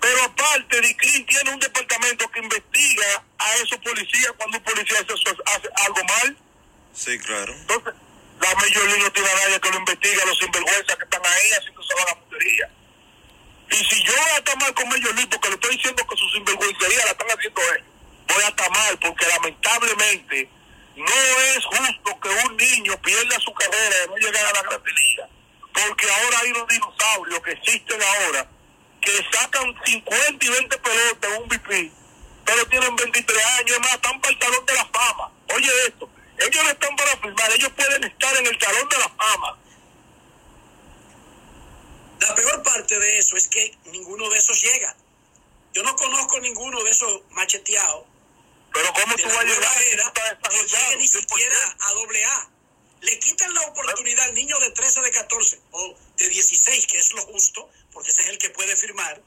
Pero 0.00 0.22
aparte, 0.24 0.80
DICRIM 0.80 1.26
tiene 1.26 1.50
un 1.50 1.60
departamento 1.60 2.28
que 2.30 2.40
investiga 2.40 3.24
a 3.38 3.54
esos 3.56 3.78
policías 3.78 4.32
cuando 4.36 4.58
un 4.58 4.64
policía 4.64 4.98
hace, 5.00 5.12
hace 5.46 5.68
algo 5.86 6.04
mal. 6.04 6.36
Sí, 6.94 7.18
claro. 7.18 7.52
Entonces, 7.52 7.94
la 8.40 8.54
League 8.54 9.02
no 9.02 9.12
tiene 9.12 9.28
a 9.28 9.34
nadie 9.34 9.60
que 9.60 9.70
lo 9.70 9.78
investigue, 9.78 10.22
a 10.22 10.26
los 10.26 10.38
sinvergüenzas 10.38 10.96
que 10.96 11.04
están 11.04 11.26
ahí 11.26 11.50
haciendo 11.58 11.80
esa 11.80 11.94
vagabundería. 11.94 12.70
Y 13.70 13.76
si 13.76 14.02
yo 14.04 14.12
voy 14.12 14.30
a 14.30 14.36
estar 14.38 14.56
mal 14.58 14.74
con 14.74 14.88
Major 14.88 15.14
League, 15.14 15.28
porque 15.30 15.48
le 15.48 15.54
estoy 15.54 15.76
diciendo 15.76 16.06
que 16.06 16.16
su 16.16 16.28
sinvergüencería 16.30 17.04
la 17.04 17.10
están 17.10 17.28
haciendo 17.28 17.60
ellos, 17.60 17.86
voy 18.26 18.44
a 18.44 18.48
estar 18.48 18.70
mal, 18.70 18.98
porque 18.98 19.26
lamentablemente 19.26 20.50
no 20.96 21.04
es 21.04 21.64
justo 21.64 22.20
que 22.20 22.28
un 22.28 22.56
niño 22.56 23.00
pierda 23.02 23.38
su 23.40 23.52
carrera 23.54 23.96
de 24.00 24.06
no 24.08 24.16
llegar 24.16 24.44
a 24.44 24.52
la 24.52 24.62
Gran. 24.62 24.82
Porque 25.72 26.10
ahora 26.10 26.38
hay 26.40 26.50
unos 26.50 26.68
dinosaurios 26.68 27.40
que 27.40 27.52
existen 27.52 28.02
ahora 28.02 28.48
que 29.00 29.12
sacan 29.32 29.74
50 29.84 30.44
y 30.44 30.48
20 30.48 30.78
pelotas 30.78 31.30
en 31.30 31.42
un 31.42 31.48
BP, 31.48 31.92
pero 32.44 32.66
tienen 32.66 32.96
23 32.96 33.44
años, 33.60 33.80
más, 33.80 33.94
están 33.94 34.20
para 34.20 34.32
el 34.32 34.38
talón 34.38 34.66
de 34.66 34.74
la 34.74 34.84
fama. 34.86 35.30
Oye 35.54 35.70
esto, 35.86 36.10
ellos 36.38 36.64
no 36.64 36.70
están 36.70 36.96
para 36.96 37.16
firmar, 37.18 37.50
ellos 37.52 37.70
pueden 37.76 38.04
estar 38.04 38.36
en 38.36 38.46
el 38.46 38.58
talón 38.58 38.88
de 38.88 38.98
la 38.98 39.08
fama. 39.08 39.56
La 42.20 42.34
peor 42.34 42.62
parte 42.62 42.98
de 42.98 43.18
eso 43.18 43.36
es 43.36 43.48
que 43.48 43.76
ninguno 43.86 44.28
de 44.28 44.38
esos 44.38 44.60
llega. 44.60 44.96
Yo 45.72 45.82
no 45.82 45.94
conozco 45.96 46.40
ninguno 46.40 46.82
de 46.82 46.90
esos 46.90 47.22
macheteados 47.30 48.06
Pero 48.72 48.92
¿cómo 48.92 49.14
tú 49.16 49.24
vas 49.24 49.38
a 49.38 49.44
llegar 49.44 49.82
era 49.82 50.12
desarrollado? 50.40 50.96
ni 50.96 51.06
siquiera 51.06 51.76
a 51.80 51.92
doble 51.92 52.24
A. 52.24 52.50
Le 53.00 53.18
quitan 53.20 53.54
la 53.54 53.60
oportunidad 53.62 54.24
al 54.24 54.34
niño 54.34 54.58
de 54.58 54.70
13, 54.70 55.00
de 55.02 55.10
14 55.12 55.60
o 55.70 55.96
de 56.16 56.28
16, 56.28 56.86
que 56.86 56.98
es 56.98 57.12
lo 57.12 57.22
justo, 57.26 57.70
porque 57.92 58.10
ese 58.10 58.22
es 58.22 58.28
el 58.28 58.38
que 58.38 58.50
puede 58.50 58.74
firmar. 58.76 59.22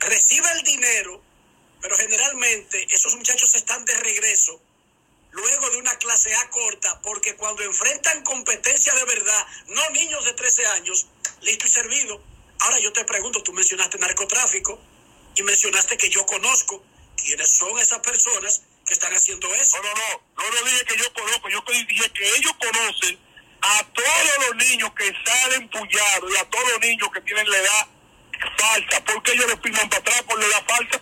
reciba 0.00 0.50
el 0.52 0.62
dinero, 0.64 1.22
pero 1.80 1.96
generalmente 1.96 2.86
esos 2.90 3.14
muchachos 3.14 3.54
están 3.54 3.84
de 3.84 3.94
regreso 3.94 4.60
luego 5.30 5.70
de 5.70 5.78
una 5.78 5.96
clase 5.98 6.34
A 6.34 6.50
corta, 6.50 7.00
porque 7.02 7.36
cuando 7.36 7.62
enfrentan 7.62 8.22
competencia 8.24 8.92
de 8.94 9.04
verdad, 9.04 9.46
no 9.68 9.90
niños 9.90 10.24
de 10.24 10.32
13 10.32 10.66
años, 10.66 11.06
listo 11.42 11.66
y 11.66 11.70
servido. 11.70 12.22
Ahora 12.60 12.78
yo 12.80 12.92
te 12.92 13.04
pregunto, 13.04 13.42
tú 13.42 13.52
mencionaste 13.52 13.98
narcotráfico 13.98 14.80
y 15.34 15.42
mencionaste 15.42 15.96
que 15.96 16.10
yo 16.10 16.26
conozco 16.26 16.82
quiénes 17.16 17.56
son 17.56 17.78
esas 17.78 18.00
personas 18.00 18.62
que 18.86 18.94
están 18.94 19.12
haciendo 19.12 19.52
eso. 19.54 19.76
No, 19.76 19.82
no, 19.82 19.94
no, 19.94 20.50
no, 20.50 20.60
no 20.60 20.70
dije 20.70 20.84
que 20.84 20.96
yo 20.96 21.12
conozco, 21.12 21.48
yo 21.48 21.62
dije 21.86 22.10
que 22.10 22.36
ellos 22.36 22.52
conocen 22.58 23.18
a 23.60 23.84
todos 23.92 24.46
los 24.46 24.56
niños 24.56 24.90
que 24.94 25.12
salen 25.24 25.68
puyados 25.68 26.32
y 26.32 26.36
a 26.36 26.44
todos 26.48 26.68
los 26.70 26.80
niños 26.80 27.08
que 27.12 27.20
tienen 27.20 27.48
la 27.50 27.58
edad 27.58 27.86
falsa. 28.56 29.04
porque 29.04 29.32
ellos 29.32 29.46
les 29.46 29.60
firman 29.60 29.88
para 29.88 30.00
atrás 30.00 30.22
por 30.22 30.38
la 30.38 30.46
edad 30.46 30.64
falsa? 30.66 31.00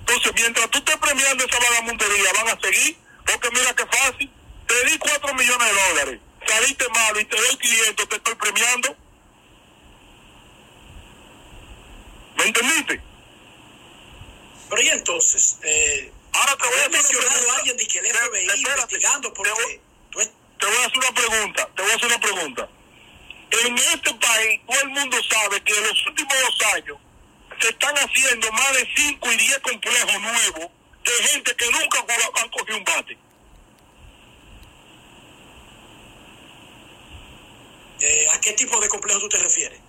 Entonces, 0.00 0.32
mientras 0.34 0.70
tú 0.70 0.78
estés 0.78 0.96
premiando 0.96 1.44
esa 1.44 1.58
vagamundería, 1.58 2.32
van 2.34 2.48
a 2.48 2.60
seguir. 2.60 3.03
Porque 3.24 3.50
mira 3.50 3.74
qué 3.74 3.86
fácil. 3.86 4.30
Te 4.66 4.84
di 4.86 4.98
4 4.98 5.34
millones 5.34 5.68
de 5.68 5.88
dólares. 5.88 6.20
Saliste 6.46 6.88
malo 6.88 7.20
y 7.20 7.24
te 7.24 7.36
doy 7.36 7.56
500, 7.56 8.08
te 8.08 8.16
estoy 8.16 8.34
premiando. 8.34 8.96
¿Me 12.36 12.44
entendiste? 12.44 13.00
Pero 14.68 14.82
y 14.82 14.88
entonces, 14.88 15.58
eh, 15.62 16.12
ahora 16.32 16.56
te 16.56 16.66
voy 16.66 16.80
a 16.84 16.88
mencionado 16.88 17.50
a 17.50 17.56
alguien 17.56 17.76
de 17.76 17.86
que 17.86 17.98
el 17.98 18.06
FBI 18.06 18.60
investigando 18.60 19.32
porque 19.32 19.50
te 20.58 20.66
voy 20.66 20.76
a 20.76 20.86
hacer 20.86 20.98
una 20.98 21.12
pregunta, 21.12 21.68
te 21.76 21.82
voy 21.82 21.90
a 21.90 21.94
hacer 21.94 22.06
una 22.06 22.20
pregunta. 22.20 22.68
En 23.50 23.78
este 23.78 24.14
país 24.14 24.60
todo 24.66 24.80
el 24.80 24.88
mundo 24.88 25.16
sabe 25.30 25.62
que 25.62 25.76
en 25.76 25.82
los 25.82 26.06
últimos 26.06 26.34
dos 26.40 26.74
años 26.74 26.98
se 27.60 27.68
están 27.68 27.94
haciendo 27.96 28.50
más 28.52 28.72
de 28.72 28.88
5 28.96 29.32
y 29.32 29.36
10 29.36 29.58
complejos 29.58 30.20
nuevos 30.20 30.70
de 31.04 31.28
gente 31.28 31.54
que 31.54 31.70
nunca 31.70 32.04
han 32.40 32.48
cogido 32.50 32.78
un 32.78 32.84
bate. 32.84 33.18
Eh, 38.00 38.26
¿A 38.34 38.40
qué 38.40 38.52
tipo 38.52 38.80
de 38.80 38.88
complejo 38.88 39.20
tú 39.20 39.28
te 39.28 39.38
refieres? 39.38 39.80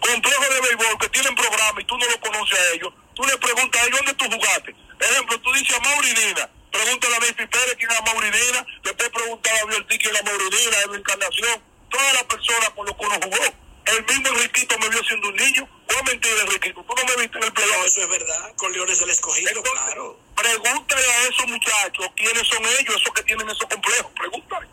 Complejos 0.00 0.48
de 0.48 0.60
béisbol 0.60 0.98
que 0.98 1.08
tienen 1.08 1.34
programa 1.34 1.80
y 1.80 1.84
tú 1.84 1.96
no 1.98 2.06
lo 2.06 2.20
conoces 2.20 2.58
a 2.58 2.74
ellos. 2.74 2.92
Tú 3.14 3.22
le 3.24 3.36
preguntas 3.38 3.80
a 3.80 3.86
ellos 3.86 3.98
dónde 3.98 4.14
tú 4.14 4.24
jugaste. 4.24 4.74
Por 4.98 5.06
ejemplo, 5.06 5.40
tú 5.40 5.52
dices 5.52 5.76
a 5.76 5.80
Maurinina, 5.80 6.50
pregúntale 6.70 7.16
a 7.16 7.20
David 7.20 7.34
Pérez 7.36 7.74
quién 7.76 7.90
es 7.90 8.02
Maurinina, 8.04 8.66
después 8.82 9.08
preguntar 9.10 9.56
a 9.56 9.64
Biortí 9.66 9.98
quién 9.98 10.16
es 10.16 10.24
Maurinina, 10.24 10.76
a 10.78 10.96
Encarnación, 10.96 11.62
todas 11.90 12.14
las 12.14 12.24
personas 12.24 12.70
con 12.70 12.86
los 12.86 12.96
que 12.96 13.06
uno 13.06 13.14
jugó. 13.22 13.63
El 13.86 14.04
mismo 14.06 14.28
Enriquito 14.28 14.78
me 14.78 14.88
vio 14.88 15.04
siendo 15.04 15.28
un 15.28 15.36
niño. 15.36 15.68
¿O 15.86 16.04
mentira, 16.04 16.42
Enriquito? 16.42 16.82
Tú 16.82 16.94
no 16.96 17.04
me 17.04 17.22
viste 17.22 17.38
en 17.38 17.44
el. 17.44 17.52
No, 17.52 17.84
eso 17.84 18.02
es 18.02 18.08
verdad. 18.08 18.52
Con 18.56 18.72
Leones 18.72 18.98
del 18.98 19.10
Escogido, 19.10 19.62
claro. 19.62 20.18
Pregúntale 20.34 21.06
a 21.06 21.22
esos 21.28 21.46
muchachos 21.48 22.06
quiénes 22.16 22.48
son 22.48 22.64
ellos, 22.80 22.96
esos 22.96 23.14
que 23.14 23.22
tienen 23.22 23.48
esos 23.48 23.68
complejos. 23.68 24.10
Pregúntale. 24.16 24.66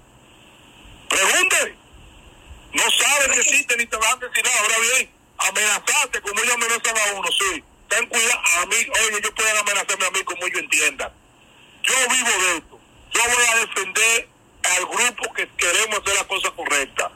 Pregúntale. 1.10 1.76
No 2.74 2.84
saben 2.90 3.32
que 3.32 3.40
existen 3.40 3.78
ni 3.78 3.86
te 3.86 3.98
van 3.98 4.14
a 4.14 4.28
decir 4.28 4.44
nada. 4.44 4.60
Ahora 4.62 4.76
bien, 4.80 5.12
amenazarte 5.38 6.22
como 6.22 6.42
ellos 6.42 6.54
amenazan 6.54 6.98
a 6.98 7.14
uno, 7.14 7.28
sí. 7.32 7.64
Ten 7.90 8.08
cuidado. 8.08 8.42
A 8.62 8.66
mí, 8.68 8.76
oye, 8.76 9.18
ellos 9.18 9.32
pueden 9.36 9.58
amenazarme 9.58 10.06
a 10.06 10.12
mí 10.12 10.24
como 10.24 10.46
ellos 10.46 10.60
entiendan. 10.62 11.12
Yo 11.84 11.96
vivo 12.10 12.30
de 12.30 12.58
esto. 12.58 12.80
Yo 13.12 13.22
voy 13.36 13.46
a 13.46 13.56
defender 13.66 14.30
al 14.64 14.86
grupo 14.86 15.34
que 15.34 15.50
queremos 15.58 16.00
hacer 16.00 16.16
la 16.16 16.28
cosa 16.28 16.52
correcta. 16.52 17.12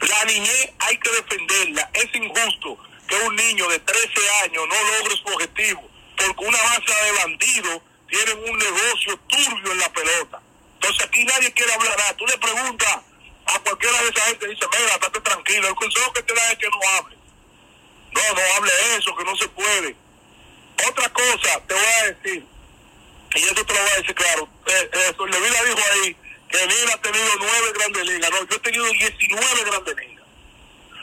La 0.00 0.24
niñez 0.24 0.72
hay 0.78 0.96
que 0.98 1.10
defenderla. 1.10 1.90
Es 1.94 2.14
injusto 2.14 2.78
que 3.06 3.16
un 3.16 3.36
niño 3.36 3.68
de 3.68 3.78
13 3.78 4.30
años 4.44 4.66
no 4.68 4.74
logre 4.74 5.16
su 5.16 5.28
objetivo 5.34 5.88
porque 6.16 6.44
una 6.44 6.58
base 6.58 7.04
de 7.04 7.12
bandidos 7.12 7.82
tienen 8.08 8.38
un 8.38 8.58
negocio 8.58 9.16
turbio 9.28 9.72
en 9.72 9.78
la 9.78 9.92
pelota. 9.92 10.40
Entonces 10.74 11.06
aquí 11.06 11.24
nadie 11.24 11.52
quiere 11.52 11.72
hablar 11.72 11.96
nada. 11.98 12.16
Tú 12.16 12.26
le 12.26 12.38
preguntas 12.38 12.98
a 13.46 13.58
cualquiera 13.60 14.02
de 14.02 14.08
esa 14.08 14.24
gente 14.26 14.48
dice, 14.48 14.66
mira, 14.78 14.92
estate 14.94 15.20
tranquilo. 15.20 15.68
El 15.68 15.74
consejo 15.74 16.12
que 16.12 16.22
te 16.22 16.34
da 16.34 16.52
es 16.52 16.58
que 16.58 16.68
no 16.68 16.80
hable. 16.96 17.16
No, 18.12 18.20
no 18.34 18.54
hable 18.56 18.72
eso, 18.96 19.16
que 19.16 19.24
no 19.24 19.36
se 19.36 19.48
puede. 19.48 19.96
Otra 20.88 21.08
cosa 21.10 21.60
te 21.66 21.74
voy 21.74 21.84
a 21.84 22.12
decir 22.12 22.46
y 23.34 23.42
eso 23.42 23.54
te 23.54 23.74
lo 23.74 23.80
voy 23.80 23.90
a 23.90 23.96
decir 23.96 24.14
claro, 24.14 24.48
eh, 24.66 24.90
eh, 24.92 25.14
dijo 25.18 25.80
ahí 25.92 26.16
Nina 26.56 26.94
ha 26.94 27.00
tenido 27.02 27.28
nueve 27.38 27.72
grandes 27.74 28.06
ligas, 28.06 28.30
no, 28.30 28.48
yo 28.48 28.56
he 28.56 28.58
tenido 28.60 28.84
19 28.84 29.64
grandes 29.64 29.96
ligas. 29.96 30.24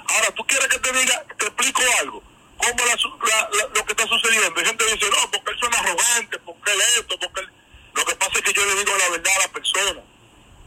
Ahora, 0.08 0.32
¿tú 0.32 0.46
quieres 0.46 0.68
que 0.68 0.80
te 0.80 0.92
diga, 0.92 1.24
te 1.38 1.46
explico 1.46 1.82
algo? 2.00 2.24
¿Cómo 2.58 2.84
lo 3.74 3.86
que 3.86 3.92
está 3.92 4.08
sucediendo? 4.08 4.62
Y 4.62 4.66
gente 4.66 4.86
dice, 4.86 5.10
no, 5.10 5.32
porque 5.32 5.52
él 5.52 5.60
suena 5.60 5.80
arrogante, 5.80 6.40
porque 6.40 6.72
él 6.72 6.82
esto, 6.98 7.20
porque. 7.20 7.42
Lo 7.94 8.04
que 8.06 8.16
pasa 8.16 8.32
es 8.36 8.42
que 8.42 8.54
yo 8.54 8.66
le 8.66 8.76
digo 8.76 8.98
la 8.98 9.10
verdad 9.10 9.34
a 9.38 9.48
la 9.48 9.54
persona. 9.54 10.02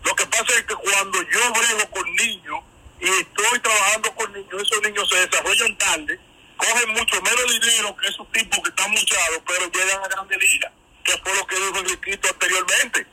Lo 0.05 0.17
que 0.17 0.27
pasa 0.27 0.55
es 0.55 0.63
que 0.63 0.75
cuando 0.75 1.23
yo 1.23 1.53
brego 1.53 1.91
con 1.91 2.15
niños 2.15 2.61
y 3.01 3.09
estoy 3.09 3.61
trabajando 3.61 4.15
con 4.15 4.33
niños, 4.33 4.63
esos 4.63 4.83
niños 4.83 5.09
se 5.11 5.27
desarrollan 5.27 5.77
tarde, 5.77 6.19
cogen 6.57 6.91
mucho 6.91 7.21
menos 7.21 7.61
dinero 7.61 7.97
que 7.97 8.09
esos 8.09 8.33
tipos 8.33 8.61
que 8.61 8.71
están 8.71 8.91
muchados, 8.91 9.43
pero 9.47 9.71
llegan 9.71 10.05
a 10.05 10.09
grandes 10.09 10.39
ligas 10.39 10.73
que 11.09 11.19
fue 11.23 11.35
lo 11.35 11.47
que 11.47 11.57
dijo 11.57 11.79
Enriquito 11.79 12.29
anteriormente. 12.29 13.07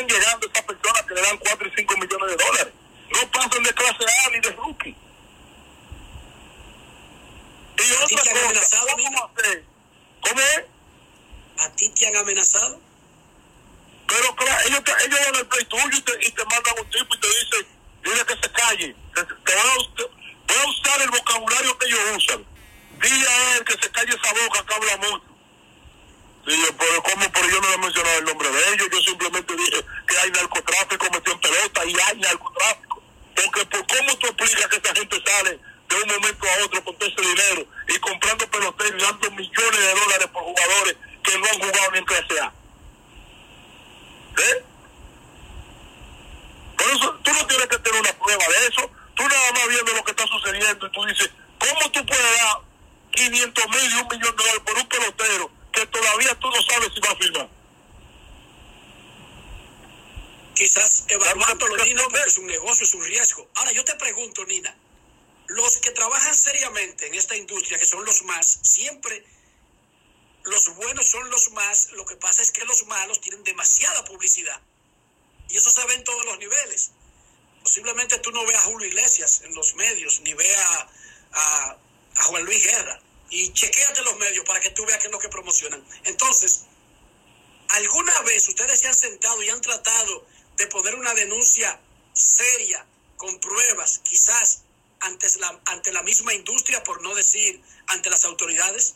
¿Dónde 0.00 0.14
están 0.14 0.20
llegando 0.20 0.46
esas 0.46 0.64
personas 0.64 1.02
que 1.02 1.14
le 1.14 1.20
dan 1.20 1.38
4 1.38 1.68
y 1.68 1.72
5 1.76 1.96
millones 1.98 2.36
de 2.36 2.44
dólares? 2.44 2.74
No 3.12 3.30
pasan 3.30 3.62
de 3.62 3.74
clase 3.74 4.04
A 4.04 4.30
ni 4.30 4.40
de 4.40 4.50
rookie. 4.52 4.96
Y 7.78 7.92
otra 7.92 8.18
cosa, 8.18 8.44
amenazado, 8.44 8.86
¿cómo, 8.88 9.32
¿Cómo 10.20 10.40
es? 10.40 10.64
¿A 11.58 11.70
ti 11.74 11.88
te 11.90 12.06
han 12.06 12.16
amenazado? 12.16 12.80
Pero 14.06 14.36
claro, 14.36 14.66
ellos, 14.66 14.84
te, 14.84 14.92
ellos 15.04 15.20
van 15.24 15.36
al 15.36 15.46
play 15.46 15.64
tuyo 15.64 15.98
y 15.98 16.00
te, 16.02 16.26
y 16.26 16.30
te 16.32 16.44
mandan 16.44 16.74
un 16.78 16.90
tipo 16.90 17.14
y 17.14 17.20
te 17.20 17.28
dicen, 17.28 17.66
dile 18.02 18.26
que 18.26 18.34
se 18.34 18.52
calle. 18.52 18.96
Te, 19.14 19.24
te 19.24 19.54
voy, 19.54 19.70
a, 19.70 20.02
voy 20.46 20.56
a 20.56 20.68
usar 20.68 21.02
el 21.02 21.10
vocabulario 21.10 21.78
que 21.78 21.86
ellos 21.86 22.00
usan. 22.16 22.46
Dile 23.00 23.28
a 23.28 23.56
él 23.56 23.64
que 23.64 23.72
se 23.72 23.90
calle 23.90 24.10
esa 24.10 24.44
boca 24.44 24.66
que 24.66 24.74
habla 24.74 24.96
mucho. 24.98 25.29
Sí, 26.46 26.56
pero 26.78 27.02
¿cómo? 27.02 27.32
Pero 27.32 27.48
yo 27.48 27.60
no 27.60 27.68
he 27.68 27.78
mencionado 27.78 28.18
el 28.18 28.24
nombre 28.24 28.50
de 28.50 28.72
ellos. 28.72 28.88
Yo 28.90 29.00
simplemente 29.00 29.56
dije 29.56 29.84
que 30.06 30.18
hay 30.18 30.30
narcotráfico 30.30 31.06
metido 31.10 31.34
en 31.34 31.40
pelota 31.40 31.84
y 31.84 31.96
hay 32.00 32.18
narcotráfico. 32.18 33.02
Porque 33.34 33.66
por 33.66 33.86
cómo 33.86 34.18
tú 34.18 34.26
explicas 34.26 34.66
que 34.68 34.76
esa 34.76 34.94
gente 34.94 35.22
sale 35.26 35.60
de 35.88 35.96
un 35.96 36.08
momento 36.08 36.46
a 36.46 36.64
otro 36.64 36.84
con 36.84 36.96
todo 36.96 37.08
ese 37.08 37.20
dinero 37.20 37.66
y 37.88 37.98
comprando 37.98 38.50
peloteros 38.50 39.02
y 39.02 39.04
dando 39.04 39.30
millones 39.32 39.80
de 39.80 39.94
dólares 39.94 40.28
por 40.32 40.42
jugadores 40.44 40.96
que 41.22 41.38
no 41.38 41.46
han 41.46 41.60
jugado 41.60 41.90
ni 41.92 41.98
en 41.98 42.04
clase 42.04 42.40
A. 42.40 42.52
¿Eh? 44.38 44.64
Por 46.78 46.90
eso 46.90 47.20
tú 47.22 47.32
no 47.32 47.46
tienes 47.46 47.66
que 47.66 47.78
tener 47.78 48.00
una 48.00 48.12
prueba 48.12 48.44
de 48.48 48.66
eso. 48.66 48.90
Tú 49.14 49.28
nada 49.28 49.52
más 49.52 49.68
viendo 49.68 49.92
lo 49.92 50.04
que 50.04 50.10
está 50.12 50.26
sucediendo 50.26 50.86
y 50.86 50.90
tú 50.90 51.04
dices, 51.04 51.30
¿cómo 51.58 51.90
tú 51.90 52.06
puedes 52.06 52.42
dar 52.42 52.60
500 53.10 53.68
mil 53.68 53.92
y 53.92 53.94
un 54.00 54.08
millón 54.08 54.36
de 54.36 54.42
dólares 54.42 54.62
por 54.64 54.78
un 54.78 54.88
pelotero 54.88 55.59
que 55.72 55.86
todavía 55.86 56.34
tú 56.38 56.48
no 56.48 56.62
sabes 56.62 56.90
si 56.94 57.00
va 57.00 57.10
a 57.10 57.16
firmar. 57.16 57.48
Quizás 60.54 61.04
evaluando 61.08 61.66
lo 61.68 61.84
Nina, 61.84 62.02
porque 62.04 62.20
es 62.26 62.36
un 62.36 62.46
negocio, 62.46 62.84
es 62.84 62.94
un 62.94 63.04
riesgo. 63.04 63.48
Ahora 63.54 63.72
yo 63.72 63.84
te 63.84 63.94
pregunto, 63.94 64.44
Nina, 64.44 64.76
los 65.46 65.78
que 65.78 65.90
trabajan 65.92 66.34
seriamente 66.34 67.06
en 67.06 67.14
esta 67.14 67.36
industria, 67.36 67.78
que 67.78 67.86
son 67.86 68.04
los 68.04 68.22
más, 68.24 68.58
siempre 68.62 69.24
los 70.44 70.74
buenos 70.74 71.06
son 71.08 71.30
los 71.30 71.50
más, 71.52 71.92
lo 71.92 72.04
que 72.04 72.16
pasa 72.16 72.42
es 72.42 72.50
que 72.50 72.64
los 72.64 72.86
malos 72.86 73.20
tienen 73.20 73.42
demasiada 73.44 74.04
publicidad. 74.04 74.60
Y 75.48 75.56
eso 75.56 75.70
se 75.70 75.84
ve 75.86 75.94
en 75.94 76.04
todos 76.04 76.24
los 76.24 76.38
niveles. 76.38 76.90
Posiblemente 77.62 78.18
tú 78.18 78.30
no 78.30 78.44
veas 78.46 78.64
a 78.64 78.68
Julio 78.68 78.88
Iglesias 78.88 79.42
en 79.44 79.54
los 79.54 79.74
medios, 79.74 80.20
ni 80.20 80.34
veas 80.34 80.86
a, 81.32 81.76
a 82.16 82.22
Juan 82.24 82.44
Luis 82.44 82.64
Guerra 82.64 83.00
y 83.30 83.52
chequéate 83.52 84.02
los 84.02 84.16
medios 84.18 84.44
para 84.44 84.60
que 84.60 84.70
tú 84.70 84.84
veas 84.84 84.98
qué 84.98 85.06
es 85.06 85.12
lo 85.12 85.18
que 85.18 85.28
promocionan. 85.28 85.82
Entonces, 86.04 86.64
¿alguna 87.68 88.20
vez 88.22 88.48
ustedes 88.48 88.80
se 88.80 88.88
han 88.88 88.94
sentado 88.94 89.42
y 89.42 89.48
han 89.48 89.60
tratado 89.60 90.26
de 90.56 90.66
poner 90.66 90.94
una 90.96 91.14
denuncia 91.14 91.80
seria, 92.12 92.84
con 93.16 93.38
pruebas, 93.38 94.00
quizás 94.02 94.62
ante 95.00 95.26
la, 95.38 95.60
ante 95.66 95.92
la 95.92 96.02
misma 96.02 96.34
industria, 96.34 96.82
por 96.82 97.00
no 97.02 97.14
decir 97.14 97.62
ante 97.86 98.10
las 98.10 98.24
autoridades? 98.24 98.94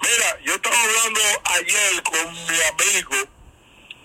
Mira, 0.00 0.40
yo 0.42 0.54
estaba 0.54 0.82
hablando 0.82 1.20
ayer 1.44 2.02
con 2.02 2.32
mi 2.32 2.62
amigo 2.62 3.28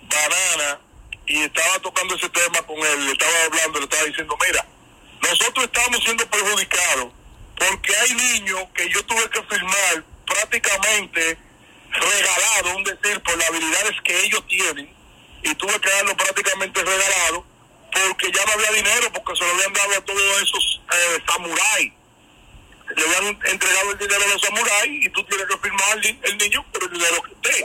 Banana 0.02 0.80
y 1.26 1.42
estaba 1.42 1.80
tocando 1.80 2.14
ese 2.14 2.28
tema 2.28 2.62
con 2.66 2.78
él, 2.78 3.06
le 3.06 3.12
estaba 3.12 3.44
hablando, 3.44 3.78
le 3.78 3.84
estaba 3.84 4.04
diciendo, 4.04 4.36
mira, 4.46 4.66
nosotros 5.22 5.64
estamos 5.64 6.04
siendo 6.04 6.28
perjudicados 6.28 7.12
porque 7.56 7.96
hay 7.96 8.14
niños 8.14 8.64
que 8.74 8.88
yo 8.88 9.04
tuve 9.04 9.28
que 9.30 9.42
firmar 9.42 10.04
prácticamente 10.26 11.38
regalado, 11.90 12.76
un 12.76 12.84
decir, 12.84 13.20
por 13.22 13.36
las 13.38 13.48
habilidades 13.48 14.00
que 14.02 14.24
ellos 14.24 14.46
tienen, 14.46 14.92
y 15.42 15.54
tuve 15.54 15.78
que 15.80 15.90
darlo 15.90 16.16
prácticamente 16.16 16.82
regalado, 16.82 17.44
porque 17.92 18.32
ya 18.32 18.44
no 18.46 18.52
había 18.52 18.72
dinero, 18.72 19.12
porque 19.12 19.36
se 19.36 19.44
lo 19.44 19.54
habían 19.54 19.72
dado 19.72 19.98
a 19.98 20.00
todos 20.04 20.42
esos 20.42 20.82
eh, 20.92 21.22
samuráis. 21.26 21.92
le 22.96 23.04
habían 23.04 23.38
entregado 23.44 23.92
el 23.92 23.98
dinero 23.98 24.24
a 24.24 24.28
los 24.28 24.42
samuráis 24.42 25.06
y 25.06 25.08
tú 25.10 25.24
tienes 25.24 25.46
que 25.46 25.58
firmar 25.58 25.98
el, 26.02 26.38
niño 26.38 26.64
por 26.72 26.82
el 26.82 26.90
dinero 26.90 27.22
que 27.22 27.32
esté. 27.32 27.64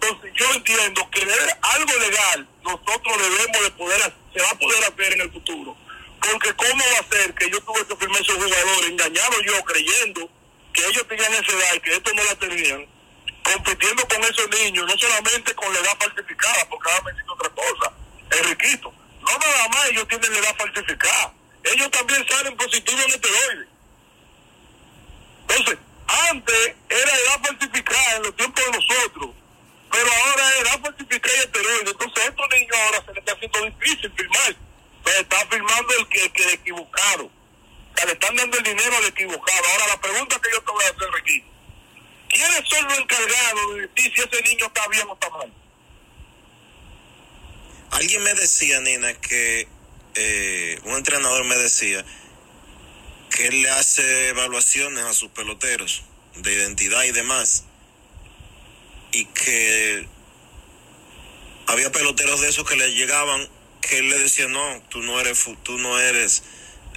Entonces 0.00 0.32
yo 0.34 0.54
entiendo 0.54 1.10
que 1.10 1.22
algo 1.22 1.92
legal 1.98 2.48
nosotros 2.62 3.18
debemos 3.18 3.62
de 3.62 3.70
poder, 3.72 4.14
se 4.34 4.42
va 4.42 4.50
a 4.50 4.58
poder 4.58 4.84
hacer 4.84 5.12
en 5.12 5.20
el 5.20 5.32
futuro. 5.32 5.76
Porque 6.20 6.54
cómo 6.54 6.84
va 6.94 6.98
a 7.00 7.14
ser 7.14 7.34
que 7.34 7.50
yo 7.50 7.60
tuve 7.60 7.86
que 7.86 7.96
firmar 7.96 8.20
esos 8.20 8.36
jugadores, 8.36 8.90
engañado 8.90 9.40
yo, 9.42 9.64
creyendo 9.64 10.30
que 10.72 10.86
ellos 10.86 11.08
tenían 11.08 11.32
esa 11.32 11.52
edad 11.52 11.74
y 11.74 11.80
que 11.80 11.92
estos 11.92 12.14
no 12.14 12.24
la 12.24 12.34
tenían, 12.34 12.86
compitiendo 13.42 14.06
con 14.08 14.24
esos 14.24 14.48
niños, 14.50 14.86
no 14.86 14.98
solamente 14.98 15.54
con 15.54 15.72
la 15.72 15.80
edad 15.80 15.96
falsificada, 15.98 16.68
porque 16.68 16.90
ahora 16.90 17.04
me 17.04 17.12
dice 17.12 17.24
otra 17.28 17.50
cosa, 17.50 17.92
Enriquito, 18.30 18.92
no 19.20 19.38
nada 19.38 19.68
más 19.68 19.86
ellos 19.86 20.08
tienen 20.08 20.32
la 20.32 20.38
edad 20.38 20.56
falsificada, 20.56 21.32
ellos 21.64 21.90
también 21.90 22.26
salen 22.28 22.56
positivos 22.56 23.04
en 23.04 23.10
esteroides. 23.10 23.68
Entonces, 25.48 25.78
antes 26.28 26.74
era 26.88 27.12
edad 27.12 27.40
falsificada 27.42 28.16
en 28.16 28.22
los 28.24 28.36
tiempos 28.36 28.64
de 28.64 28.70
nosotros, 28.70 29.30
pero 29.90 30.08
ahora 30.12 30.48
es 30.48 30.56
edad 30.60 30.80
falsificada 30.82 31.36
y 31.36 31.40
esteroides. 31.40 31.90
Entonces, 31.90 32.24
estos 32.24 32.46
niños 32.50 32.76
ahora 32.76 33.04
se 33.06 33.12
les 33.12 33.18
está 33.18 33.32
haciendo 33.32 33.64
difícil 33.64 34.12
firmar. 34.14 34.56
Está 35.06 35.46
firmando 35.46 35.94
el 35.98 36.08
que, 36.08 36.30
que 36.30 36.52
equivocado. 36.52 37.30
Le 38.04 38.12
están 38.12 38.36
dando 38.36 38.58
el 38.58 38.62
dinero 38.62 38.96
al 38.96 39.04
equivocado. 39.06 39.64
Ahora, 39.72 39.86
la 39.88 40.00
pregunta 40.00 40.40
que 40.40 40.50
yo 40.52 40.62
te 40.62 40.70
voy 40.70 40.84
a 40.84 40.88
hacer 40.88 41.08
aquí. 41.18 41.44
¿Quiénes 42.28 42.68
son 42.68 42.84
los 42.84 42.98
encargados 42.98 43.74
de 43.74 43.88
decir 43.88 44.12
si 44.14 44.22
ese 44.22 44.42
niño 44.42 44.66
está 44.66 44.88
bien 44.88 45.08
o 45.08 45.14
está 45.14 45.30
mal? 45.30 45.52
Alguien 47.92 48.22
me 48.22 48.34
decía, 48.34 48.80
Nina, 48.80 49.14
que 49.14 49.68
eh, 50.14 50.80
un 50.84 50.94
entrenador 50.96 51.44
me 51.44 51.56
decía 51.56 52.04
que 53.30 53.48
él 53.48 53.62
le 53.62 53.70
hace 53.70 54.28
evaluaciones 54.28 55.04
a 55.04 55.14
sus 55.14 55.30
peloteros 55.30 56.02
de 56.36 56.52
identidad 56.52 57.04
y 57.04 57.12
demás. 57.12 57.64
Y 59.12 59.24
que 59.26 60.06
había 61.66 61.90
peloteros 61.90 62.40
de 62.40 62.48
esos 62.48 62.68
que 62.68 62.76
le 62.76 62.92
llegaban 62.92 63.48
que 63.88 63.98
él 63.98 64.08
le 64.08 64.18
decía, 64.18 64.48
no, 64.48 64.82
tú 64.88 65.00
no 65.02 65.20
eres, 65.20 65.44
tú 65.62 65.78
no 65.78 65.98
eres, 65.98 66.42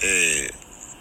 eh, 0.02 0.52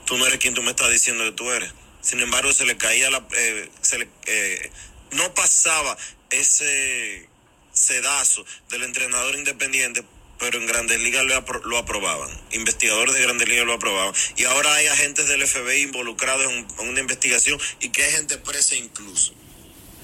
tú 0.07 0.17
no 0.17 0.27
eres 0.27 0.39
quien 0.39 0.55
tú 0.55 0.63
me 0.63 0.71
estás 0.71 0.91
diciendo 0.91 1.25
que 1.25 1.33
tú 1.33 1.51
eres. 1.51 1.73
Sin 2.01 2.21
embargo, 2.21 2.53
se 2.53 2.65
le 2.65 2.77
caía 2.77 3.11
la, 3.11 3.27
eh, 3.37 3.69
se 3.81 3.99
le, 3.99 4.09
eh, 4.27 4.71
no 5.13 5.35
pasaba 5.35 5.97
ese 6.31 7.29
sedazo 7.73 8.45
del 8.71 8.83
entrenador 8.85 9.35
independiente 9.35 10.05
pero 10.39 10.59
en 10.59 10.67
Grandes 10.67 11.01
Ligas 11.01 11.25
lo, 11.25 11.79
aprobaban. 11.79 12.31
Investigadores 12.53 13.15
de 13.15 13.23
Grandes 13.23 13.49
Ligas 13.49 13.67
lo 13.67 13.75
aprobaban. 13.75 14.15
Y 14.37 14.45
ahora 14.45 14.73
hay 14.75 14.87
agentes 14.87 15.29
del 15.29 15.47
FBI 15.47 15.83
involucrados 15.83 16.51
en, 16.51 16.67
una 16.79 17.01
investigación 17.01 17.61
y 17.81 17.91
que 17.91 18.05
hay 18.05 18.13
gente 18.13 18.39
presa 18.39 18.77
incluso. 18.77 19.35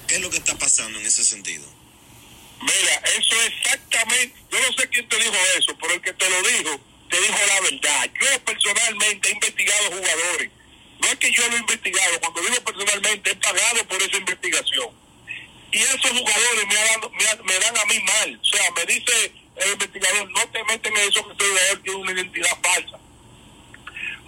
¿Qué 0.07 0.15
es 0.15 0.21
lo 0.21 0.29
que 0.29 0.37
está 0.37 0.57
pasando 0.57 0.99
en 0.99 1.05
ese 1.05 1.23
sentido? 1.23 1.63
Mira, 2.61 3.01
eso 3.17 3.41
exactamente, 3.43 4.35
yo 4.51 4.59
no 4.59 4.77
sé 4.77 4.89
quién 4.89 5.07
te 5.07 5.17
dijo 5.17 5.35
eso, 5.57 5.77
pero 5.79 5.93
el 5.93 6.01
que 6.01 6.13
te 6.13 6.29
lo 6.29 6.41
dijo, 6.41 6.79
te 7.09 7.19
dijo 7.19 7.37
la 7.47 7.61
verdad. 7.61 8.09
Yo 8.21 8.45
personalmente 8.45 9.29
he 9.29 9.31
investigado 9.33 9.91
jugadores. 9.91 10.51
No 10.99 11.07
es 11.07 11.15
que 11.15 11.31
yo 11.31 11.47
lo 11.47 11.55
he 11.55 11.59
investigado, 11.59 12.19
cuando 12.21 12.41
digo 12.41 12.63
personalmente, 12.63 13.31
he 13.31 13.35
pagado 13.35 13.87
por 13.87 14.01
esa 14.01 14.17
investigación. 14.17 14.89
Y 15.71 15.77
esos 15.77 16.11
jugadores 16.11 16.65
me, 16.67 17.43
me 17.43 17.59
dan 17.59 17.77
a 17.77 17.85
mí 17.85 17.99
mal. 17.99 18.39
O 18.41 18.45
sea, 18.45 18.71
me 18.71 18.85
dice 18.85 19.31
el 19.57 19.71
investigador, 19.71 20.29
no 20.31 20.49
te 20.49 20.63
meten 20.63 20.97
en 20.97 21.09
eso 21.09 21.27
que 21.27 21.33
ese 21.33 21.51
jugador 21.51 21.81
tiene 21.83 21.99
una 21.99 22.11
identidad 22.11 22.57
falsa. 22.63 22.99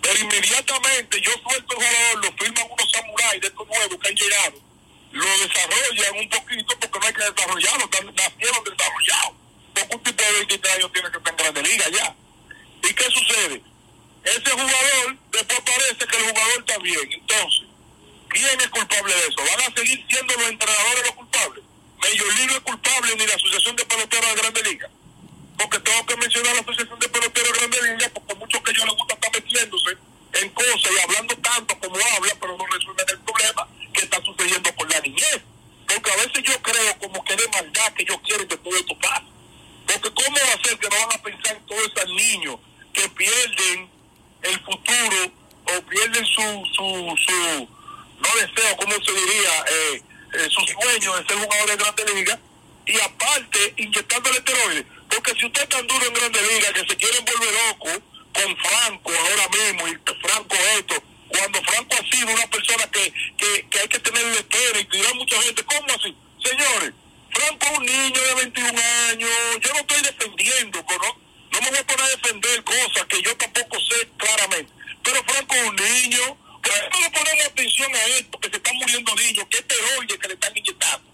Pero 0.02 0.20
inmediatamente 0.20 1.22
yo 1.22 1.32
suelto 1.32 1.74
el 1.74 1.86
jugador, 1.86 2.26
lo 2.26 2.32
firman 2.34 2.68
unos 2.72 2.92
samuráis 2.92 3.42
de 3.42 3.48
estos 3.48 3.68
nuevos 3.68 3.98
que 4.00 4.08
han 4.08 4.16
llegado, 4.16 4.62
lo 5.18 5.48
desarrollan 5.48 6.16
un 6.20 6.30
poquito 6.30 6.80
porque 6.80 7.00
no 7.00 7.06
hay 7.06 7.14
que 7.14 7.32
desarrollarlo, 7.32 7.86
están, 7.86 8.06
nacieron 8.16 8.64
desarrollados. 8.64 9.34
Porque 9.74 9.96
un 9.96 10.04
tipo 10.04 10.24
de 10.24 10.32
23 10.32 10.76
años 10.76 10.92
tiene 10.94 11.12
que 11.12 11.18
estar 11.18 11.32
en 11.32 11.38
grande 11.38 11.64
liga 11.64 11.86
ya. 11.90 12.16
¿Y 12.84 12.94
qué 12.94 13.04
sucede? 13.06 13.62
Ese 14.24 14.52
jugador, 14.52 15.18
después 15.32 15.60
parece 15.62 16.06
que 16.06 16.18
el 16.18 16.24
jugador 16.24 16.60
está 16.60 16.78
bien. 16.80 17.12
Entonces, 17.12 17.66
¿quién 18.30 18.62
es 18.62 18.68
culpable 18.68 19.16
de 19.16 19.22
eso? 19.22 19.38
¿Van 19.38 19.72
a 19.72 19.76
seguir 19.76 20.06
siendo 20.10 20.34
los 20.36 20.48
entrenadores 20.48 21.06
los 21.06 21.16
culpables? 21.16 21.64
Major 21.98 22.28
es 22.28 22.60
culpable 22.60 23.16
ni 23.16 23.26
la 23.26 23.36
Asociación 23.36 23.76
de 23.76 23.86
Peloteros 23.86 24.30
de 24.30 24.42
Grande 24.42 24.64
Liga 24.64 24.90
porque 25.58 25.80
tengo 25.80 26.06
que 26.06 26.18
mencionar 26.18 26.56
la 26.56 26.62
Asociación 26.62 27.00
de 27.00 27.10
Peloteros 27.10 27.52
de 27.52 27.60
Grandes 27.60 27.84
Ligas, 27.84 28.12
porque 28.14 28.36
muchos 28.36 28.62
que 28.62 28.74
yo 28.74 28.86
les 28.86 28.96
gusta 28.96 29.14
estar 29.16 29.32
metiéndose 29.34 29.98
en 30.34 30.50
cosas 30.50 30.92
y 30.92 31.00
hablando 31.00 31.38
tanto 31.38 31.80
como 31.80 31.96
habla, 31.96 32.36
pero 32.40 32.58
no 32.58 32.66
resuelven 32.68 33.06
el 33.10 33.20
problema 33.20 33.68
que 33.94 34.04
está 34.06 34.22
sucediendo 34.22 34.76
niñez. 35.02 35.42
Porque 35.88 36.12
a 36.12 36.16
veces 36.18 36.44
yo 36.44 36.62
creo 36.62 37.00
como 37.00 37.24
que 37.24 37.36
de 37.36 37.48
maldad 37.48 37.94
que 37.94 38.04
ellos 38.04 38.18
quieren 38.26 38.48
que 38.48 38.56
esto 38.56 39.00
pase. 39.00 39.24
Porque 39.88 40.12
¿cómo 40.12 40.38
va 40.38 40.54
a 40.54 40.64
ser 40.64 40.78
que 40.78 40.90
no 40.90 41.08
van 41.08 41.20
a 41.20 41.24
pensar 41.24 41.56
en 41.56 41.66
todos 41.66 41.82
esos 41.82 42.10
niños 42.10 42.60
que 42.94 43.10
pierden 43.10 43.90
el 44.42 44.60
futuro 44.60 45.32
o 45.66 45.82
pierden 45.88 46.26
su, 46.26 46.42
su, 46.74 47.16
su 47.26 47.70
no 48.20 48.30
deseo, 48.36 48.78
¿cómo 48.78 48.94
se 48.94 49.12
diría? 49.12 49.66
Eh, 49.70 50.02
eh, 50.34 50.50
su 50.50 50.62
sueño 50.62 51.16
de 51.16 51.28
ser 51.28 51.38
jugador 51.38 51.70
de 51.70 51.76
Grandes 51.78 52.14
Ligas 52.14 52.40
y 52.86 53.00
aparte 53.00 53.74
inyectándole 53.78 54.38
esteroides 54.38 54.86
porque 55.10 55.34
si 55.40 55.46
usted 55.46 55.62
es 55.64 55.70
tan 55.70 55.88
duro 55.88 56.06
en 56.06 56.14
Grande 56.14 56.42
Liga 56.42 56.74
que 56.74 56.86
se 56.88 56.98
quiere 56.98 57.20
volver 57.20 57.54
loco 57.54 57.90
con 58.34 58.58
Franco 58.58 59.12
ahora 59.12 59.48
mismo, 59.50 59.88
y 59.88 59.98
Franco 60.22 60.56
esto, 60.78 61.04
cuando 61.28 61.62
Franco 61.64 61.96
ha 61.96 62.16
sido 62.16 62.34
una 62.34 62.48
persona 62.48 62.88
que, 62.92 63.14
que, 63.38 63.68
que 63.70 63.80
hay 63.80 63.88
que 63.88 64.00
tener 64.00 64.26
espera 64.28 64.80
y 64.80 64.86
tirar 64.86 65.16
mucha 65.16 65.42
gente, 65.42 65.64
¿cómo 65.64 65.88
así? 65.88 66.16
Señores, 66.44 66.94
Franco 67.32 67.66
es 67.66 67.78
un 67.78 67.86
niño 67.86 68.22
de 68.22 68.34
21 68.36 68.70
años, 69.10 69.30
yo 69.62 69.74
no 69.74 69.80
estoy 69.80 70.02
defendiendo, 70.02 70.86
¿no? 70.88 71.28
no 71.52 71.62
me 71.62 71.70
voy 71.70 71.80
a 71.80 71.88
poner 71.88 72.06
a 72.06 72.10
defender 72.10 72.64
cosas 72.64 73.06
que 73.08 73.22
yo 73.22 73.36
tampoco 73.38 73.78
sé 73.80 74.08
claramente, 74.18 74.72
pero 75.04 75.24
Franco 75.24 75.56
es 75.56 75.64
un 75.64 75.76
niño, 75.76 76.38
que 76.62 76.72
no 76.92 77.00
le 77.00 77.10
ponemos 77.10 77.46
atención 77.46 77.96
a 77.96 78.06
esto, 78.06 78.40
que 78.40 78.50
se 78.50 78.58
están 78.58 78.76
muriendo 78.76 79.16
niños, 79.16 79.46
que 79.50 79.58
es 79.58 79.62
esteroide 79.62 80.20
que 80.20 80.28
le 80.28 80.34
están 80.34 80.58
inyectando. 80.58 81.08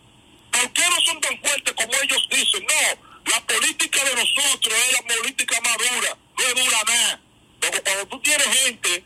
¿Por 0.52 0.74
qué 0.74 0.82
no 0.82 1.02
son 1.02 1.22
tan 1.22 1.40
fuertes 1.40 1.74
como 1.74 1.94
ellos 2.02 2.28
dicen? 2.30 2.66
No, 2.66 3.14
la 3.26 3.46
política 3.46 4.04
de 4.04 4.16
nosotros 4.16 4.74
es 4.88 4.94
la 4.94 5.16
política 5.16 5.62
madura, 5.62 6.18
no 6.38 6.44
es 6.44 6.56
dura 6.56 6.84
nada. 6.86 7.22
Porque 7.60 7.82
cuando 7.82 8.08
tú 8.08 8.22
tienes 8.22 8.48
gente, 8.48 9.04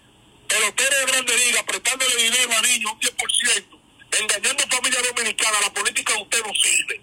pelotero 0.47 0.99
de 0.99 1.05
grande 1.05 1.38
liga, 1.38 1.63
prestándole 1.65 2.15
dinero 2.15 2.51
a 2.57 2.61
niños, 2.61 2.91
un 2.93 2.99
10%, 2.99 3.80
engañando 4.19 4.63
a 4.63 4.67
familia 4.67 5.01
dominicana, 5.01 5.61
la 5.61 5.73
política 5.73 6.13
de 6.13 6.21
usted 6.23 6.45
no 6.45 6.53
sirve. 6.55 7.01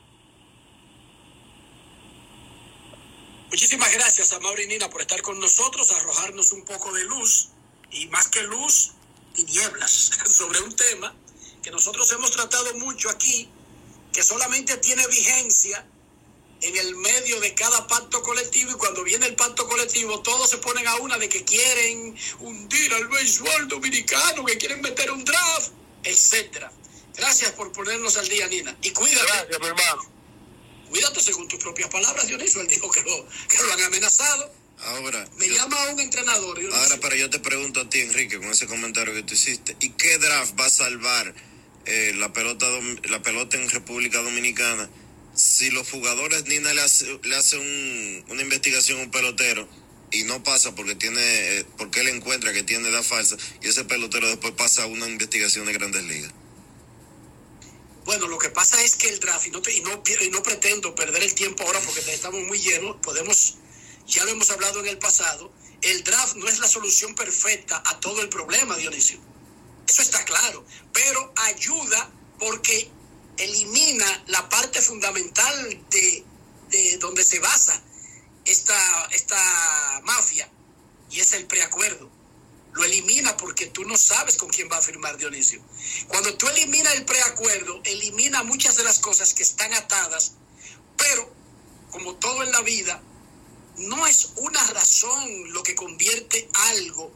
Muchísimas 3.50 3.92
gracias 3.92 4.32
a 4.32 4.40
Mauri 4.40 4.66
Nina 4.66 4.90
por 4.90 5.00
estar 5.00 5.22
con 5.22 5.38
nosotros, 5.38 5.92
arrojarnos 5.92 6.50
un 6.50 6.64
poco 6.64 6.92
de 6.92 7.04
luz 7.04 7.50
y 7.92 8.06
más 8.08 8.26
que 8.26 8.42
luz, 8.42 8.90
tinieblas 9.32 10.10
sobre 10.28 10.60
un 10.60 10.74
tema 10.74 11.14
que 11.62 11.70
nosotros 11.70 12.10
hemos 12.10 12.32
tratado 12.32 12.74
mucho 12.74 13.08
aquí, 13.10 13.48
que 14.12 14.24
solamente 14.24 14.76
tiene 14.78 15.06
vigencia 15.06 15.86
en 16.64 16.76
el 16.78 16.96
medio 16.96 17.40
de 17.40 17.54
cada 17.54 17.86
pacto 17.86 18.22
colectivo 18.22 18.70
y 18.70 18.74
cuando 18.74 19.04
viene 19.04 19.26
el 19.26 19.36
todos 20.20 20.50
se 20.50 20.58
ponen 20.58 20.86
a 20.86 20.96
una 20.96 21.18
de 21.18 21.28
que 21.28 21.44
quieren 21.44 22.16
hundir 22.40 22.94
al 22.94 23.08
béisbol 23.08 23.68
dominicano, 23.68 24.44
que 24.44 24.58
quieren 24.58 24.80
meter 24.80 25.10
un 25.10 25.24
draft, 25.24 25.72
etcétera. 26.02 26.72
Gracias 27.16 27.52
por 27.52 27.72
ponernos 27.72 28.16
al 28.16 28.28
día, 28.28 28.46
Nina. 28.48 28.76
Y 28.82 28.90
cuídate. 28.90 29.24
Gracias, 29.26 29.60
mi 29.60 29.66
hermano. 29.66 30.02
Cuídate 30.90 31.20
según 31.20 31.48
tus 31.48 31.60
propias 31.60 31.88
palabras, 31.88 32.26
Dionisio. 32.26 32.60
Él 32.60 32.68
dijo 32.68 32.90
que 32.90 33.00
lo, 33.02 33.26
que 33.48 33.62
lo 33.62 33.72
han 33.72 33.82
amenazado. 33.82 34.52
Ahora. 34.80 35.26
Me 35.36 35.48
llama 35.48 35.76
un 35.92 36.00
entrenador. 36.00 36.60
ahora, 36.72 36.98
pero 37.00 37.16
yo 37.16 37.30
te 37.30 37.38
pregunto 37.38 37.80
a 37.80 37.88
ti, 37.88 38.00
Enrique, 38.00 38.38
con 38.38 38.48
ese 38.48 38.66
comentario 38.66 39.14
que 39.14 39.22
tú 39.22 39.34
hiciste. 39.34 39.76
¿Y 39.80 39.90
qué 39.90 40.18
draft 40.18 40.58
va 40.58 40.66
a 40.66 40.70
salvar 40.70 41.34
eh, 41.86 42.12
la, 42.16 42.32
pelota, 42.32 42.66
la 43.04 43.22
pelota 43.22 43.56
en 43.56 43.70
República 43.70 44.20
Dominicana? 44.20 44.90
si 45.34 45.70
los 45.70 45.90
jugadores 45.90 46.46
Nina 46.46 46.72
le 46.72 46.80
hace, 46.80 47.18
le 47.24 47.36
hace 47.36 47.58
un, 47.58 48.24
una 48.28 48.42
investigación 48.42 49.00
a 49.00 49.02
un 49.02 49.10
pelotero 49.10 49.68
y 50.14 50.24
no 50.24 50.42
pasa 50.42 50.74
porque 50.74 50.94
tiene 50.94 51.20
eh, 51.20 51.66
porque 51.76 52.00
él 52.00 52.08
encuentra 52.08 52.52
que 52.52 52.62
tiene 52.62 52.88
edad 52.88 53.02
falsa 53.02 53.36
y 53.60 53.68
ese 53.68 53.84
pelotero 53.84 54.28
después 54.28 54.54
pasa 54.54 54.84
a 54.84 54.86
una 54.86 55.08
investigación 55.08 55.66
de 55.66 55.72
Grandes 55.72 56.04
Ligas. 56.04 56.32
Bueno, 58.04 58.28
lo 58.28 58.38
que 58.38 58.50
pasa 58.50 58.82
es 58.82 58.96
que 58.96 59.08
el 59.08 59.18
draft, 59.18 59.46
y 59.46 59.50
no, 59.50 59.60
no, 59.60 60.02
y 60.20 60.30
no 60.30 60.42
pretendo 60.42 60.94
perder 60.94 61.22
el 61.22 61.34
tiempo 61.34 61.62
ahora 61.64 61.80
porque 61.80 62.00
estamos 62.12 62.42
muy 62.42 62.58
llenos, 62.58 62.96
podemos, 63.02 63.56
ya 64.06 64.24
lo 64.24 64.30
hemos 64.30 64.50
hablado 64.50 64.80
en 64.80 64.86
el 64.86 64.98
pasado, 64.98 65.50
el 65.80 66.04
draft 66.04 66.36
no 66.36 66.46
es 66.46 66.58
la 66.58 66.68
solución 66.68 67.14
perfecta 67.14 67.82
a 67.84 68.00
todo 68.00 68.20
el 68.20 68.28
problema, 68.28 68.76
Dionisio. 68.76 69.18
Eso 69.88 70.02
está 70.02 70.22
claro, 70.24 70.66
pero 70.92 71.32
ayuda 71.36 72.10
porque 72.38 72.90
elimina 73.38 74.24
la 74.26 74.48
parte 74.50 74.82
fundamental 74.82 75.82
de, 75.90 76.24
de 76.70 76.98
donde 76.98 77.24
se 77.24 77.38
basa 77.38 77.82
esta, 78.44 79.06
esta 79.12 80.00
mafia 80.04 80.48
y 81.10 81.20
es 81.20 81.32
el 81.32 81.46
preacuerdo. 81.46 82.10
lo 82.72 82.84
elimina 82.84 83.36
porque 83.36 83.66
tú 83.66 83.84
no 83.84 83.96
sabes 83.96 84.36
con 84.36 84.48
quién 84.48 84.68
va 84.70 84.78
a 84.78 84.82
firmar 84.82 85.16
Dionisio. 85.16 85.62
Cuando 86.08 86.36
tú 86.36 86.48
eliminas 86.48 86.94
el 86.94 87.04
preacuerdo, 87.04 87.80
elimina 87.84 88.42
muchas 88.42 88.76
de 88.76 88.82
las 88.82 88.98
cosas 88.98 89.32
que 89.32 89.44
están 89.44 89.72
atadas, 89.74 90.32
pero 90.96 91.32
como 91.92 92.16
todo 92.16 92.42
en 92.42 92.50
la 92.50 92.62
vida, 92.62 93.00
no 93.76 94.06
es 94.08 94.32
una 94.36 94.64
razón 94.68 95.52
lo 95.52 95.62
que 95.62 95.76
convierte 95.76 96.48
algo 96.72 97.12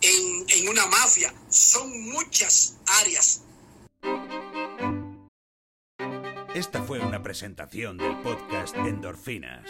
en, 0.00 0.44
en 0.48 0.68
una 0.68 0.86
mafia, 0.86 1.34
son 1.50 2.00
muchas 2.02 2.74
áreas. 2.86 3.40
Presentación 7.28 7.98
del 7.98 8.16
podcast 8.22 8.74
Endorfinas. 8.74 9.68